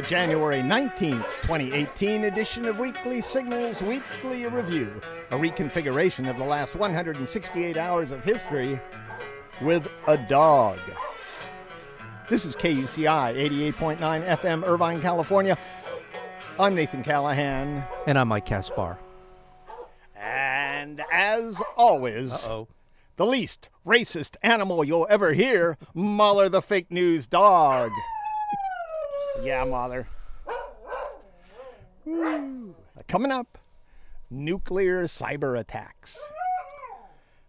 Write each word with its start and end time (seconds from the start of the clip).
the 0.00 0.06
January 0.06 0.62
19th, 0.62 1.26
2018 1.42 2.24
edition 2.24 2.64
of 2.64 2.78
Weekly 2.78 3.20
Signals 3.20 3.82
Weekly 3.82 4.46
Review, 4.46 4.98
a 5.30 5.36
reconfiguration 5.36 6.30
of 6.30 6.38
the 6.38 6.44
last 6.44 6.74
168 6.74 7.76
hours 7.76 8.10
of 8.10 8.24
history 8.24 8.80
with 9.60 9.86
a 10.06 10.16
dog. 10.16 10.78
This 12.30 12.46
is 12.46 12.56
KUCI 12.56 13.74
88.9 13.74 13.98
FM, 14.38 14.66
Irvine, 14.66 15.02
California. 15.02 15.58
I'm 16.58 16.74
Nathan 16.74 17.02
Callahan. 17.02 17.84
And 18.06 18.18
I'm 18.18 18.28
Mike 18.28 18.46
Caspar. 18.46 18.98
And 20.16 21.02
as 21.12 21.60
always, 21.76 22.46
oh. 22.46 22.68
the 23.16 23.26
least 23.26 23.68
racist 23.86 24.36
animal 24.42 24.82
you'll 24.82 25.06
ever 25.10 25.34
hear, 25.34 25.76
Mahler 25.92 26.48
the 26.48 26.62
fake 26.62 26.90
news 26.90 27.26
dog. 27.26 27.90
Yeah, 29.42 29.64
mother. 29.64 30.06
Woo. 32.04 32.74
Coming 33.08 33.30
up, 33.32 33.58
nuclear 34.30 35.04
cyber 35.04 35.58
attacks. 35.58 36.18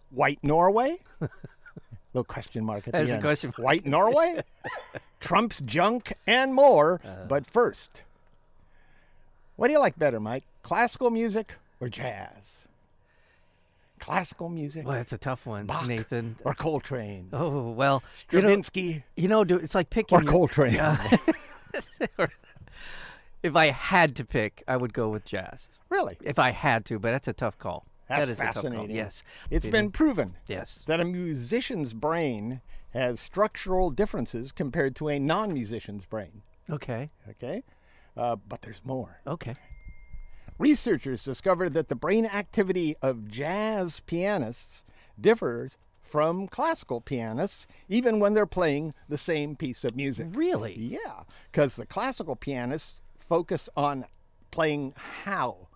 White 0.09 0.39
Norway? 0.43 0.97
Little 2.13 2.23
question 2.25 2.65
mark 2.65 2.87
at 2.87 2.93
There's 2.93 3.07
the 3.07 3.13
a 3.13 3.15
end. 3.15 3.23
question 3.23 3.53
mark. 3.57 3.65
White 3.65 3.85
Norway? 3.85 4.41
Trump's 5.19 5.61
junk 5.61 6.13
and 6.27 6.53
more. 6.53 6.99
Uh. 7.05 7.25
but 7.25 7.45
first, 7.45 8.03
what 9.55 9.67
do 9.67 9.73
you 9.73 9.79
like 9.79 9.97
better, 9.97 10.19
Mike? 10.19 10.43
Classical 10.63 11.09
music 11.09 11.53
or 11.79 11.87
jazz? 11.89 12.61
Classical 13.99 14.49
music 14.49 14.85
Well, 14.85 14.95
that's 14.97 15.13
a 15.13 15.17
tough 15.17 15.45
one, 15.45 15.67
Bach 15.67 15.87
Nathan. 15.87 16.35
or 16.43 16.55
Coltrane? 16.55 17.29
Oh 17.31 17.69
well, 17.69 18.01
you 18.31 18.41
know, 18.41 18.47
Stravinsky 18.47 19.03
you 19.15 19.27
know, 19.27 19.43
dude, 19.43 19.63
it's 19.63 19.75
like 19.75 19.91
picking. 19.91 20.17
or 20.17 20.23
Coltrane? 20.23 20.73
if 23.43 23.55
I 23.55 23.67
had 23.71 24.15
to 24.17 24.25
pick, 24.25 24.63
I 24.67 24.77
would 24.77 24.93
go 24.93 25.09
with 25.09 25.25
jazz. 25.25 25.69
Really? 25.89 26.17
If 26.21 26.39
I 26.39 26.51
had 26.51 26.85
to, 26.85 26.99
but 26.99 27.11
that's 27.11 27.27
a 27.27 27.33
tough 27.33 27.57
call. 27.57 27.85
That's 28.07 28.27
that 28.27 28.31
is 28.31 28.39
a 28.39 28.43
tough 28.43 28.53
call. 28.55 28.63
fascinating. 28.63 28.95
Yes, 28.95 29.23
It's 29.49 29.65
It 29.65 29.71
been 29.71 29.85
is. 29.85 29.91
proven 29.91 30.35
Yes. 30.47 30.83
that 30.87 30.99
a 30.99 31.05
musician's 31.05 31.93
brain 31.93 32.61
has 32.93 33.19
structural 33.19 33.89
differences 33.89 34.51
compared 34.51 34.95
to 34.97 35.07
a 35.09 35.17
non 35.19 35.53
musician's 35.53 36.05
brain. 36.05 36.41
Okay. 36.69 37.09
Okay? 37.29 37.63
Uh, 38.17 38.35
but 38.35 38.61
there's 38.61 38.81
more. 38.83 39.21
Okay. 39.25 39.53
Researchers 40.57 41.23
discovered 41.23 41.69
that 41.73 41.87
the 41.87 41.95
brain 41.95 42.25
activity 42.25 42.95
of 43.01 43.27
jazz 43.27 43.99
pianists 44.01 44.83
differs 45.19 45.77
from 46.11 46.45
classical 46.49 46.99
pianists, 46.99 47.65
even 47.87 48.19
when 48.19 48.33
they're 48.33 48.45
playing 48.45 48.93
the 49.07 49.17
same 49.17 49.55
piece 49.55 49.85
of 49.85 49.95
music. 49.95 50.27
Really? 50.31 50.75
Yeah, 50.77 51.23
because 51.51 51.77
the 51.77 51.85
classical 51.85 52.35
pianists 52.35 53.01
focus 53.17 53.69
on 53.77 54.05
playing 54.51 54.93
how, 55.23 55.69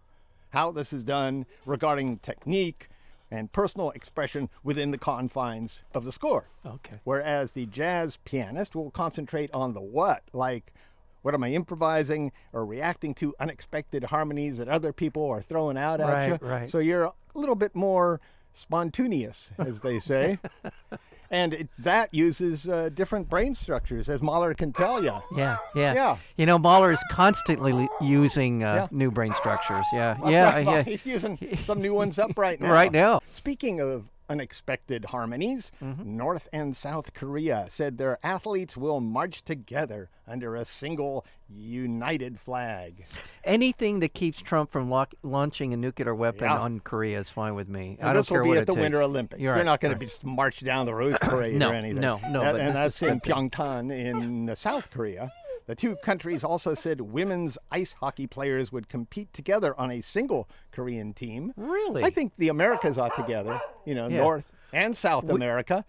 how 0.49 0.71
this 0.71 0.91
is 0.91 1.03
done 1.03 1.45
regarding 1.65 2.17
technique 2.19 2.89
and 3.31 3.49
personal 3.53 3.91
expression 3.91 4.49
within 4.61 4.91
the 4.91 4.97
confines 4.97 5.83
of 5.93 6.03
the 6.03 6.11
score. 6.11 6.49
Okay. 6.65 6.99
Whereas 7.05 7.53
the 7.53 7.65
jazz 7.67 8.17
pianist 8.17 8.75
will 8.75 8.91
concentrate 8.91 9.49
on 9.53 9.73
the 9.73 9.81
what, 9.81 10.21
like 10.33 10.73
what 11.21 11.33
am 11.33 11.43
I 11.43 11.51
improvising 11.53 12.31
or 12.53 12.65
reacting 12.65 13.13
to 13.15 13.33
unexpected 13.39 14.03
harmonies 14.03 14.57
that 14.57 14.67
other 14.67 14.91
people 14.93 15.25
are 15.27 15.41
throwing 15.41 15.77
out 15.77 16.01
at 16.01 16.07
Right, 16.07 16.41
you. 16.41 16.47
right. 16.47 16.69
So 16.69 16.77
you're 16.79 17.05
a 17.05 17.13
little 17.33 17.55
bit 17.55 17.73
more 17.73 18.19
spontaneous, 18.55 19.51
as 19.59 19.81
they 19.81 19.99
say. 19.99 20.39
and 21.31 21.53
it, 21.53 21.69
that 21.79 22.13
uses 22.13 22.67
uh, 22.67 22.89
different 22.93 23.29
brain 23.29 23.53
structures, 23.53 24.09
as 24.09 24.21
Mahler 24.21 24.53
can 24.53 24.73
tell 24.73 25.03
you. 25.03 25.13
Yeah, 25.35 25.57
yeah, 25.75 25.93
Yeah. 25.93 26.17
You 26.37 26.45
know, 26.45 26.57
Mahler 26.57 26.91
is 26.91 26.99
constantly 27.11 27.87
using 28.01 28.63
uh, 28.63 28.73
Yeah. 28.75 28.87
new 28.91 29.11
brain 29.11 29.33
structures. 29.35 29.85
Yeah, 29.93 30.15
That's 30.19 30.31
yeah, 30.31 30.43
right. 30.53 30.65
yeah. 30.65 30.81
He's 30.83 31.05
using 31.05 31.37
some 31.61 31.81
new 31.81 31.93
ones 31.93 32.17
up 32.17 32.37
right 32.37 32.59
now. 32.61 32.71
Right 32.71 32.91
now. 32.91 33.21
Speaking 33.33 33.79
of 33.81 34.09
unexpected 34.29 35.05
harmonies, 35.05 35.71
Mm-hmm. 35.83 36.17
North 36.17 36.47
and 36.53 36.75
South 36.75 37.13
Korea 37.13 37.65
said 37.69 37.97
their 37.97 38.17
athletes 38.23 38.75
will 38.77 38.99
march 39.01 39.43
together 39.43 40.09
under 40.27 40.55
a 40.55 40.65
single 40.65 41.25
united 41.49 42.39
flag. 42.39 43.05
Anything 43.43 43.99
that 43.99 44.13
keeps 44.13 44.41
Trump 44.41 44.71
from 44.71 44.89
lock- 44.89 45.13
launching 45.23 45.73
a 45.73 45.77
nuclear 45.77 46.15
weapon 46.15 46.45
Yeah. 46.45 46.57
on 46.59 46.79
Korea 46.79 47.19
is 47.19 47.29
fine 47.29 47.53
with 47.55 47.69
me. 47.69 47.81
I 47.81 47.87
And 47.89 47.99
don't 48.01 48.13
this 48.15 48.31
will 48.31 48.43
be 48.43 48.49
what 48.49 48.57
at 48.57 48.67
the 48.67 48.73
takes. 48.73 48.81
Winter 48.81 49.01
Olympics. 49.01 49.39
You're 49.41 49.49
They're 49.49 49.57
right, 49.57 49.65
not 49.65 49.81
going 49.81 49.91
right. 49.93 49.99
to 49.99 50.05
just 50.05 50.23
march 50.23 50.61
down 50.63 50.85
the 50.87 50.93
Rose 50.95 51.17
Parade 51.21 51.55
No, 51.57 51.69
or 51.69 51.73
anything. 51.73 52.01
no, 52.01 52.19
no, 52.29 52.41
That- 52.41 52.55
and 52.55 52.75
that's 52.75 53.01
in. 53.03 53.19
Pyeongchang 53.21 53.91
in 53.91 54.55
South 54.55 54.89
Korea. 54.91 55.31
The 55.67 55.75
two 55.75 55.95
countries 55.97 56.43
also 56.43 56.75
said 56.75 57.01
women's 57.01 57.57
ice 57.71 57.93
hockey 57.93 58.27
players 58.27 58.71
would 58.71 58.87
compete 58.87 59.33
together 59.33 59.77
on 59.79 59.91
a 59.91 59.99
single 60.01 60.47
Korean 60.71 61.13
team. 61.13 61.53
Really? 61.57 62.03
I 62.03 62.09
think 62.11 62.33
the 62.37 62.49
Americas 62.49 62.97
ought 62.99 63.15
together, 63.15 63.59
you 63.85 63.95
know, 63.95 64.07
Yeah. 64.07 64.19
North 64.19 64.51
and 64.71 64.95
South 64.95 65.27
America, 65.29 65.83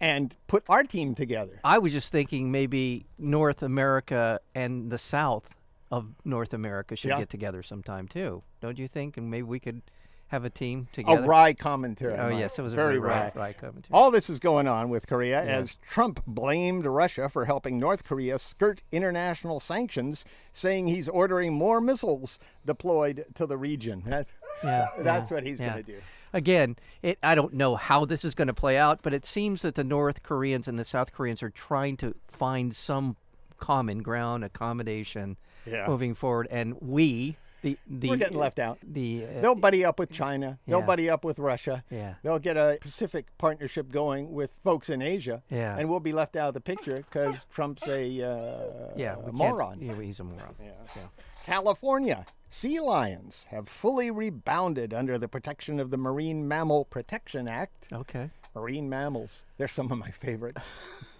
and 0.00 0.36
put 0.46 0.62
our 0.68 0.84
team 0.84 1.14
together. 1.16 1.58
I 1.64 1.78
was 1.78 1.92
just 1.92 2.12
thinking 2.12 2.52
maybe 2.52 3.06
North 3.18 3.62
America 3.62 4.38
and 4.54 4.90
the 4.90 4.98
South 4.98 5.48
of 5.90 6.14
North 6.24 6.54
America 6.54 6.94
should 6.94 7.10
Yeah. 7.10 7.18
get 7.18 7.30
together 7.30 7.62
sometime 7.62 8.06
too. 8.06 8.42
Don't 8.60 8.78
you 8.78 8.86
think? 8.86 9.16
And 9.16 9.30
maybe 9.30 9.42
we 9.44 9.58
could 9.58 9.82
have 10.28 10.44
a 10.44 10.50
team 10.50 10.88
together. 10.92 11.22
A 11.24 11.26
wry 11.26 11.52
commentary. 11.54 12.14
Oh 12.14 12.30
Mike. 12.30 12.38
yes, 12.38 12.58
it 12.58 12.62
was 12.62 12.72
a 12.72 12.76
very 12.76 12.98
very 12.98 12.98
wry. 13.00 13.32
wry, 13.34 13.52
commentary. 13.52 13.88
All 13.92 14.10
this 14.10 14.28
is 14.30 14.38
going 14.38 14.68
on 14.68 14.88
with 14.90 15.06
Korea 15.06 15.42
as 15.42 15.76
Trump 15.88 16.22
blamed 16.26 16.86
Russia 16.86 17.28
for 17.28 17.44
helping 17.46 17.78
North 17.78 18.04
Korea 18.04 18.38
skirt 18.38 18.82
international 18.92 19.60
sanctions, 19.60 20.24
saying 20.52 20.86
he's 20.88 21.08
ordering 21.08 21.54
more 21.54 21.80
missiles 21.80 22.38
deployed 22.64 23.24
to 23.34 23.46
the 23.46 23.56
region. 23.58 24.02
That- 24.06 24.28
Yeah, 24.64 24.86
that's 24.98 25.30
yeah, 25.30 25.34
what 25.36 25.44
he's 25.46 25.60
yeah. 25.60 25.72
going 25.72 25.84
to 25.84 25.92
do. 25.92 25.98
Again, 26.34 26.76
it, 27.02 27.16
I 27.22 27.34
don't 27.34 27.54
know 27.54 27.76
how 27.76 28.04
this 28.04 28.22
is 28.24 28.34
going 28.34 28.48
to 28.48 28.54
play 28.54 28.76
out, 28.76 29.00
but 29.02 29.14
it 29.14 29.24
seems 29.24 29.62
that 29.62 29.76
the 29.76 29.84
North 29.84 30.22
Koreans 30.22 30.68
and 30.68 30.78
the 30.78 30.84
South 30.84 31.12
Koreans 31.12 31.42
are 31.42 31.48
trying 31.50 31.96
to 31.98 32.14
find 32.28 32.74
some 32.74 33.16
common 33.58 34.02
ground, 34.02 34.44
accommodation, 34.44 35.36
Yeah. 35.64 35.86
moving 35.86 36.14
forward. 36.14 36.46
And 36.50 36.76
we, 36.82 37.36
the 37.62 37.76
the 37.86 38.10
We're 38.10 38.16
getting 38.16 38.38
left 38.38 38.58
out. 38.58 38.78
The 38.82 39.24
uh, 39.24 39.40
They'll 39.40 39.54
buddy 39.54 39.84
up 39.84 39.98
with 39.98 40.10
China. 40.10 40.58
They'll 40.66 40.82
buddy 40.82 41.10
up 41.10 41.24
with 41.24 41.38
Russia. 41.38 41.84
Yeah. 41.90 42.14
They'll 42.22 42.38
get 42.38 42.56
a 42.56 42.78
Pacific 42.80 43.26
partnership 43.38 43.90
going 43.90 44.32
with 44.32 44.52
folks 44.62 44.88
in 44.88 45.02
Asia. 45.02 45.42
Yeah. 45.50 45.76
And 45.76 45.88
we'll 45.88 46.00
be 46.00 46.12
left 46.12 46.36
out 46.36 46.48
of 46.48 46.54
the 46.54 46.60
picture 46.60 46.96
because 46.98 47.46
Trump's 47.52 47.86
a, 47.86 48.22
uh, 48.22 48.92
yeah, 48.96 49.16
a 49.24 49.32
moron. 49.32 49.78
Yeah, 49.80 50.00
he's 50.00 50.20
a 50.20 50.24
moron. 50.24 50.54
Yeah. 50.62 51.02
California. 51.44 52.26
Sea 52.50 52.80
lions 52.80 53.46
have 53.50 53.68
fully 53.68 54.10
rebounded 54.10 54.94
under 54.94 55.18
the 55.18 55.28
protection 55.28 55.78
of 55.80 55.90
the 55.90 55.98
Marine 55.98 56.48
Mammal 56.48 56.86
Protection 56.86 57.46
Act. 57.46 57.88
Okay. 57.92 58.30
Marine 58.54 58.88
mammals, 58.88 59.44
they're 59.56 59.68
some 59.68 59.92
of 59.92 59.98
my 59.98 60.10
favorites. 60.10 60.64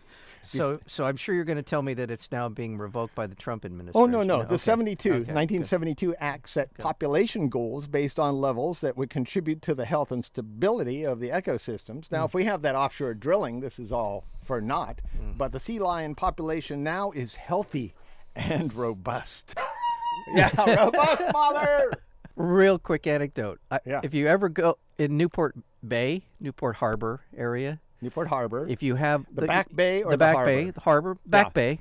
So, 0.56 0.80
so 0.86 1.04
I'm 1.04 1.16
sure 1.16 1.34
you're 1.34 1.44
going 1.44 1.56
to 1.56 1.62
tell 1.62 1.82
me 1.82 1.94
that 1.94 2.10
it's 2.10 2.32
now 2.32 2.48
being 2.48 2.78
revoked 2.78 3.14
by 3.14 3.26
the 3.26 3.34
Trump 3.34 3.64
administration. 3.64 4.00
Oh, 4.02 4.06
no, 4.06 4.22
no. 4.22 4.38
The 4.42 4.54
Okay. 4.54 4.56
72, 4.56 5.08
Okay, 5.08 5.18
good. 5.18 5.34
1972 5.34 6.14
Act 6.16 6.48
set 6.48 6.74
population 6.74 7.48
goals 7.48 7.86
based 7.86 8.18
on 8.18 8.36
levels 8.38 8.80
that 8.80 8.96
would 8.96 9.10
contribute 9.10 9.62
to 9.62 9.74
the 9.74 9.84
health 9.84 10.10
and 10.12 10.24
stability 10.24 11.04
of 11.04 11.20
the 11.20 11.28
ecosystems. 11.28 12.10
Now, 12.10 12.24
if 12.24 12.34
we 12.34 12.44
have 12.44 12.62
that 12.62 12.74
offshore 12.74 13.14
drilling, 13.14 13.60
this 13.60 13.78
is 13.78 13.92
all 13.92 14.24
for 14.42 14.60
naught. 14.60 15.00
Hmm. 15.20 15.32
But 15.36 15.52
the 15.52 15.60
sea 15.60 15.78
lion 15.78 16.14
population 16.14 16.82
now 16.82 17.10
is 17.12 17.34
healthy 17.34 17.94
and 18.34 18.72
robust. 18.74 19.54
yeah, 20.34 20.50
robust, 20.58 21.22
mother! 21.32 21.92
Real 22.36 22.78
quick 22.78 23.06
anecdote. 23.06 23.60
I, 23.70 23.80
Yeah. 23.84 24.00
If 24.02 24.14
you 24.14 24.28
ever 24.28 24.48
go 24.48 24.78
in 24.98 25.16
Newport 25.16 25.56
Bay, 25.86 26.22
Newport 26.40 26.76
Harbor 26.76 27.20
area, 27.36 27.80
Newport 28.00 28.28
Harbor. 28.28 28.66
if 28.68 28.82
you 28.82 28.94
have 28.94 29.24
The 29.34 29.42
Back 29.42 29.74
Bay 29.74 30.02
or 30.02 30.10
the 30.12 30.16
the 30.16 30.18
back 30.18 30.34
harbor? 30.36 30.50
bay, 30.50 30.70
the 30.70 30.80
harbor, 30.80 31.16
back 31.26 31.46
Yeah. 31.46 31.50
bay. 31.50 31.80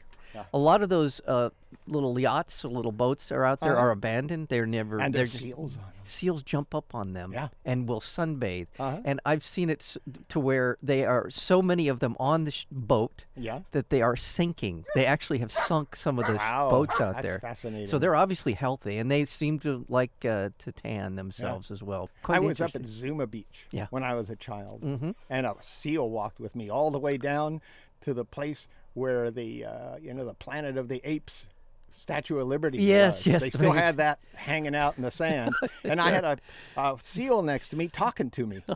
A 0.53 0.57
lot 0.57 0.81
of 0.83 0.89
those 0.89 1.19
uh, 1.27 1.49
little 1.87 2.19
yachts 2.19 2.63
or 2.65 2.69
little 2.69 2.91
boats 2.91 3.31
are 3.31 3.43
out 3.45 3.59
there 3.61 3.73
Uh-huh. 3.73 3.81
are 3.85 3.91
abandoned. 3.91 4.47
They're 4.49 4.65
never. 4.65 4.99
and 4.99 5.13
they're 5.13 5.19
there's 5.19 5.31
just, 5.31 5.43
seals 5.43 5.75
on 5.77 5.81
them. 5.83 5.91
seals 6.03 6.43
jump 6.43 6.75
up 6.75 6.93
on 6.95 7.13
them 7.13 7.33
Yeah. 7.33 7.47
and 7.65 7.87
will 7.87 7.99
sunbathe. 8.01 8.67
Uh-huh. 8.79 9.01
And 9.05 9.19
I've 9.25 9.45
seen 9.45 9.69
it 9.69 9.81
s- 9.81 9.97
to 10.29 10.39
where 10.39 10.77
they 10.81 11.05
are 11.05 11.29
so 11.29 11.61
many 11.61 11.87
of 11.87 11.99
them 11.99 12.15
on 12.19 12.43
the 12.45 12.51
sh- 12.51 12.65
boat 12.71 13.25
Yeah. 13.35 13.61
that 13.71 13.89
they 13.89 14.01
are 14.01 14.15
sinking. 14.15 14.85
They 14.95 15.05
actually 15.05 15.39
have 15.39 15.51
sunk 15.51 15.95
some 15.95 16.19
of 16.19 16.27
the 16.27 16.35
sh- 16.35 16.39
Wow, 16.39 16.69
boats 16.69 16.99
out 17.01 17.15
that's 17.15 17.25
there. 17.25 17.39
fascinating. 17.39 17.87
So 17.87 17.97
they're 17.99 18.15
obviously 18.15 18.53
healthy, 18.53 18.97
and 18.97 19.09
they 19.11 19.25
seem 19.25 19.59
to 19.59 19.85
like 19.89 20.11
uh, 20.25 20.49
to 20.59 20.71
tan 20.71 21.15
themselves 21.15 21.71
as 21.71 21.81
well. 21.83 22.09
Quite 22.23 22.35
I 22.37 22.39
was 22.39 22.61
up 22.61 22.75
at 22.75 22.85
Zuma 22.85 23.27
Beach 23.27 23.67
Yeah. 23.71 23.87
when 23.89 24.03
I 24.03 24.13
was 24.15 24.29
a 24.29 24.35
child, 24.35 24.81
Mhm. 24.81 25.15
and 25.29 25.45
a 25.45 25.55
seal 25.61 26.09
walked 26.09 26.39
with 26.39 26.55
me 26.55 26.69
all 26.69 26.91
the 26.91 26.99
way 26.99 27.17
down 27.17 27.61
to 28.01 28.13
the 28.13 28.25
place 28.25 28.67
where 28.93 29.29
the 29.29 29.63
uh, 29.65 29.97
you 29.97 30.13
know 30.13 30.25
the 30.25 30.33
Planet 30.33 30.77
of 30.77 30.87
the 30.87 31.01
Apes 31.03 31.45
Statue 31.89 32.39
of 32.39 32.47
Liberty. 32.47 32.79
Yes, 32.79 33.19
was. 33.19 33.27
yes, 33.27 33.41
They 33.41 33.49
still 33.49 33.71
had 33.71 33.97
that 33.97 34.19
hanging 34.35 34.75
out 34.75 34.97
in 34.97 35.03
the 35.03 35.11
sand, 35.11 35.53
and 35.83 35.99
I 35.99 36.11
had 36.11 36.23
a, 36.23 36.37
a 36.77 36.97
seal 37.01 37.41
next 37.41 37.69
to 37.69 37.75
me 37.75 37.87
talking 37.87 38.29
to 38.31 38.45
me. 38.45 38.61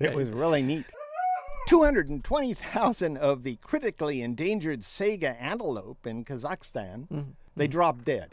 It 0.00 0.14
was 0.14 0.28
really 0.30 0.62
neat. 0.62 0.86
220,000 1.68 3.16
of 3.16 3.42
the 3.42 3.56
critically 3.56 4.22
endangered 4.22 4.80
Saiga 4.80 5.36
antelope 5.40 6.06
in 6.06 6.24
Kazakhstan 6.24 7.34
they 7.58 7.66
dropped 7.66 8.04
dead. 8.04 8.30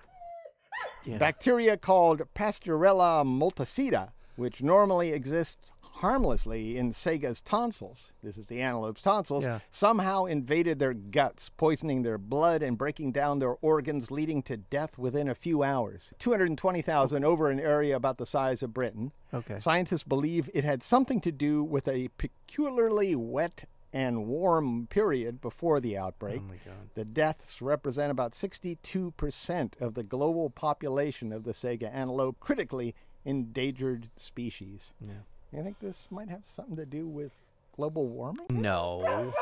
Yeah. 1.04 1.18
Bacteria 1.18 1.78
called 1.78 2.22
Pasteurella 2.34 3.25
multocida, 3.25 4.10
which 4.36 4.62
normally 4.62 5.12
exists 5.12 5.72
harmlessly 6.00 6.77
in 6.77 6.92
Saiga's 6.92 7.42
tonsils, 7.42 8.12
this 8.21 8.38
is 8.38 8.47
the 8.47 8.62
antelope's 8.62 9.01
tonsils, 9.01 9.45
Yeah. 9.45 9.59
somehow 9.71 10.25
invaded 10.25 10.77
their 10.80 10.94
guts, 10.94 11.50
poisoning 11.50 12.01
their 12.03 12.18
blood 12.18 12.62
and 12.62 12.77
breaking 12.77 13.12
down 13.13 13.39
their 13.39 13.56
organs, 13.62 14.12
leading 14.12 14.42
to 14.44 14.57
death 14.57 14.97
within 14.97 15.30
a 15.30 15.36
few 15.36 15.63
hours. 15.63 16.12
220,000 16.19 17.24
over 17.24 17.50
an 17.50 17.59
area 17.59 17.95
about 17.95 18.18
the 18.18 18.25
size 18.25 18.62
of 18.62 18.74
Britain. 18.74 19.12
Okay. 19.33 19.59
Scientists 19.59 20.03
believe 20.03 20.50
it 20.53 20.63
had 20.63 20.83
something 20.83 21.21
to 21.21 21.31
do 21.31 21.63
with 21.63 21.88
a 21.88 22.09
peculiarly 22.18 23.15
wet 23.15 23.65
and 23.94 24.27
warm 24.27 24.88
period 24.88 25.39
before 25.39 25.80
the 25.80 25.97
outbreak. 25.97 26.42
Oh 26.44 26.47
my 26.50 26.57
God. 26.65 26.89
The 26.95 27.06
deaths 27.06 27.62
represent 27.62 28.12
about 28.12 28.33
62% 28.33 29.74
of 29.80 29.94
the 29.94 30.03
global 30.03 30.50
population 30.50 31.31
of 31.31 31.45
the 31.45 31.53
Sega 31.53 31.89
antelope, 31.94 32.39
critically 32.42 32.94
endangered 33.24 34.09
species. 34.18 34.92
Yeah. 35.00 35.13
You 35.51 35.63
think 35.63 35.80
this 35.80 36.07
might 36.12 36.30
have 36.30 36.45
something 36.45 36.75
to 36.75 36.86
do 36.86 37.07
with 37.07 37.53
global 37.75 38.07
warming? 38.07 38.45
No. 38.50 39.33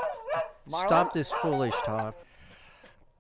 Stop 0.69 1.13
this 1.13 1.31
foolish 1.31 1.73
talk. 1.85 2.15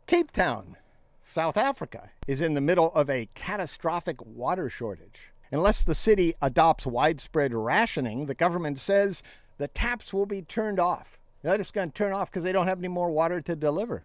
Cape 0.05 0.31
Town, 0.31 0.77
South 1.21 1.57
Africa, 1.57 2.11
is 2.27 2.41
in 2.41 2.53
the 2.53 2.61
middle 2.61 2.91
of 2.93 3.09
a 3.09 3.29
catastrophic 3.33 4.23
water 4.25 4.69
shortage. 4.69 5.31
Unless 5.51 5.83
the 5.83 5.95
city 5.95 6.35
adopts 6.41 6.85
widespread 6.85 7.53
rationing, 7.53 8.25
the 8.25 8.33
government 8.33 8.79
says 8.79 9.23
the 9.57 9.67
taps 9.67 10.13
will 10.13 10.25
be 10.25 10.41
turned 10.41 10.79
off. 10.79 11.19
They're 11.41 11.57
just 11.57 11.73
going 11.73 11.91
to 11.91 11.93
turn 11.93 12.13
off 12.13 12.31
because 12.31 12.43
they 12.43 12.51
don't 12.51 12.67
have 12.67 12.79
any 12.79 12.87
more 12.87 13.11
water 13.11 13.41
to 13.41 13.55
deliver. 13.55 14.03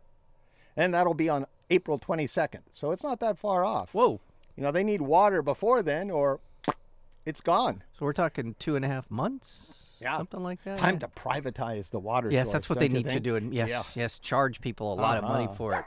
And 0.76 0.92
that'll 0.92 1.14
be 1.14 1.28
on 1.28 1.46
April 1.70 1.98
22nd. 1.98 2.60
So 2.74 2.90
it's 2.90 3.02
not 3.02 3.20
that 3.20 3.38
far 3.38 3.64
off. 3.64 3.94
Whoa. 3.94 4.20
You 4.56 4.62
know, 4.62 4.72
they 4.72 4.84
need 4.84 5.00
water 5.00 5.40
before 5.40 5.82
then 5.82 6.10
or 6.10 6.40
it's 7.28 7.40
gone. 7.42 7.82
So 7.92 8.06
we're 8.06 8.12
talking 8.14 8.54
two 8.58 8.74
and 8.76 8.84
a 8.84 8.88
half 8.88 9.10
months? 9.10 9.74
Yeah. 10.00 10.16
Something 10.16 10.42
like 10.42 10.62
that? 10.64 10.78
Time 10.78 10.98
to 11.00 11.08
privatize 11.08 11.90
the 11.90 11.98
water 11.98 12.30
Yes, 12.30 12.46
source, 12.46 12.52
that's 12.52 12.70
what 12.70 12.78
they 12.78 12.88
need 12.88 13.08
to 13.10 13.20
do. 13.20 13.36
And 13.36 13.52
yes, 13.52 13.68
Yeah. 13.68 13.82
yes, 13.94 14.18
charge 14.18 14.60
people 14.60 14.92
a 14.92 14.96
lot 14.96 15.18
of 15.18 15.24
money 15.24 15.44
Uh-huh. 15.44 15.54
for 15.54 15.74
it. 15.74 15.84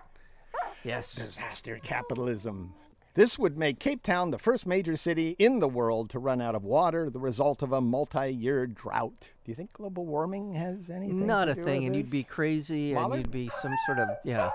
Yes. 0.84 1.16
Disaster 1.16 1.80
capitalism. 1.82 2.74
This 3.14 3.38
would 3.38 3.58
make 3.58 3.80
Cape 3.80 4.04
Town 4.04 4.32
the 4.32 4.40
first 4.40 4.66
major 4.66 4.96
city 4.96 5.36
in 5.38 5.60
the 5.60 5.68
world 5.68 6.10
to 6.12 6.20
run 6.20 6.42
out 6.42 6.56
of 6.56 6.64
water, 6.64 7.10
the 7.10 7.20
result 7.20 7.62
of 7.62 7.72
a 7.74 7.82
multi 7.82 8.30
year 8.30 8.66
drought. 8.68 9.32
Do 9.44 9.52
you 9.52 9.56
think 9.56 9.74
global 9.74 10.06
warming 10.06 10.54
has 10.54 10.90
anything 10.90 11.26
Not 11.28 11.50
a 11.50 11.56
thing, 11.56 11.86
and 11.86 11.96
you'd 11.96 12.10
be 12.12 12.24
crazy, 12.24 12.94
and 12.94 13.14
you'd 13.14 13.32
be 13.32 13.50
some 13.62 13.74
sort 13.86 14.00
of 14.00 14.08
yeah, 14.24 14.52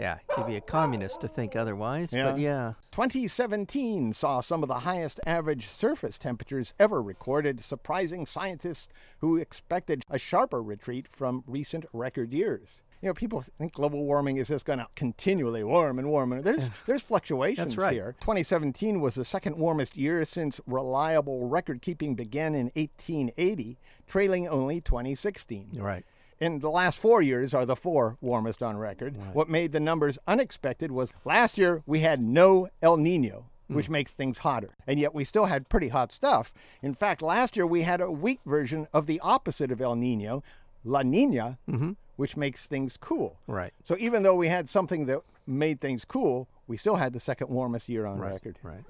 yeah. 0.00 0.18
You'd 0.36 0.46
be 0.46 0.56
a 0.56 0.60
communist 0.60 1.20
to 1.20 1.28
think 1.28 1.54
otherwise. 1.54 2.12
But 2.32 2.38
yeah, 2.38 2.74
2017 2.92 4.12
saw 4.12 4.40
some 4.40 4.62
of 4.62 4.68
the 4.68 4.80
highest 4.80 5.20
average 5.26 5.68
surface 5.68 6.18
temperatures 6.18 6.74
ever 6.78 7.02
recorded, 7.02 7.60
surprising 7.60 8.26
scientists 8.26 8.88
who 9.18 9.36
expected 9.36 10.02
a 10.08 10.18
sharper 10.18 10.62
retreat 10.62 11.06
from 11.08 11.44
recent 11.46 11.84
record 11.92 12.32
years. 12.32 12.80
You 13.02 13.08
know, 13.08 13.14
people 13.14 13.42
think 13.58 13.72
global 13.72 14.04
warming 14.04 14.36
is 14.36 14.48
just 14.48 14.66
going 14.66 14.78
to 14.78 14.86
continually 14.94 15.64
warm 15.64 15.98
and 15.98 16.08
warm. 16.08 16.32
and 16.32 16.44
There's 16.44 16.68
there's 16.86 17.02
fluctuations 17.02 17.76
right. 17.76 17.94
here. 17.94 18.14
2017 18.20 19.00
was 19.00 19.14
the 19.14 19.24
second 19.24 19.56
warmest 19.56 19.96
year 19.96 20.24
since 20.26 20.60
reliable 20.66 21.48
record 21.48 21.80
keeping 21.80 22.14
began 22.14 22.54
in 22.54 22.66
1880, 22.74 23.78
trailing 24.06 24.48
only 24.48 24.82
2016. 24.82 25.70
right. 25.78 26.04
In 26.40 26.60
the 26.60 26.70
last 26.70 26.98
four 26.98 27.20
years 27.20 27.52
are 27.52 27.66
the 27.66 27.76
four 27.76 28.16
warmest 28.22 28.62
on 28.62 28.78
record. 28.78 29.14
What 29.34 29.50
made 29.50 29.72
the 29.72 29.80
numbers 29.80 30.18
unexpected 30.26 30.90
was 30.90 31.12
last 31.24 31.58
year 31.58 31.82
we 31.86 32.00
had 32.00 32.20
no 32.20 32.68
El 32.80 32.96
Nino, 32.96 33.44
hmm. 33.68 33.74
which 33.74 33.90
makes 33.90 34.12
things 34.12 34.38
hotter. 34.38 34.70
And 34.86 34.98
yet 34.98 35.14
we 35.14 35.22
still 35.24 35.44
had 35.44 35.68
pretty 35.68 35.88
hot 35.88 36.10
stuff. 36.12 36.52
In 36.82 36.94
fact, 36.94 37.20
last 37.20 37.56
year 37.56 37.66
we 37.66 37.82
had 37.82 38.00
a 38.00 38.10
weak 38.10 38.40
version 38.46 38.88
of 38.94 39.06
the 39.06 39.20
opposite 39.20 39.70
of 39.70 39.82
El 39.82 39.96
Nino, 39.96 40.42
La 40.82 41.02
Nina, 41.02 41.58
mm-hmm. 41.68 41.92
which 42.16 42.38
makes 42.38 42.66
things 42.66 42.96
cool. 42.96 43.36
Right. 43.46 43.74
So 43.84 43.96
even 43.98 44.22
though 44.22 44.34
we 44.34 44.48
had 44.48 44.66
something 44.66 45.04
that 45.06 45.20
made 45.46 45.78
things 45.78 46.06
cool, 46.06 46.48
we 46.66 46.78
still 46.78 46.96
had 46.96 47.12
the 47.12 47.20
second 47.20 47.48
warmest 47.50 47.86
year 47.88 48.06
on 48.06 48.18
Right. 48.18 48.32
record. 48.32 48.56
Right. 48.62 48.84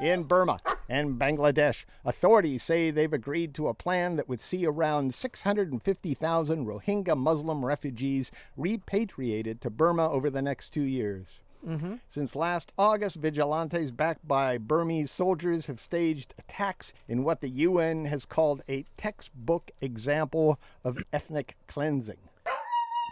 In 0.00 0.24
Burma 0.24 0.58
and 0.90 1.18
Bangladesh, 1.18 1.86
authorities 2.04 2.62
say 2.62 2.90
they've 2.90 3.12
agreed 3.12 3.54
to 3.54 3.68
a 3.68 3.74
plan 3.74 4.16
that 4.16 4.28
would 4.28 4.42
see 4.42 4.66
around 4.66 5.14
650,000 5.14 6.66
Rohingya 6.66 7.16
Muslim 7.16 7.64
refugees 7.64 8.30
repatriated 8.58 9.62
to 9.62 9.70
Burma 9.70 10.10
over 10.10 10.28
the 10.28 10.42
next 10.42 10.68
two 10.74 10.82
years. 10.82 11.40
Mm-hmm. 11.66 11.94
Since 12.08 12.36
last 12.36 12.72
August, 12.78 13.16
vigilantes 13.16 13.90
backed 13.90 14.28
by 14.28 14.58
Burmese 14.58 15.10
soldiers 15.10 15.66
have 15.66 15.80
staged 15.80 16.34
attacks 16.38 16.92
in 17.08 17.24
what 17.24 17.40
the 17.40 17.48
UN 17.48 18.04
has 18.04 18.26
called 18.26 18.62
a 18.68 18.84
textbook 18.98 19.70
example 19.80 20.60
of 20.84 21.02
ethnic 21.10 21.56
cleansing. 21.68 22.18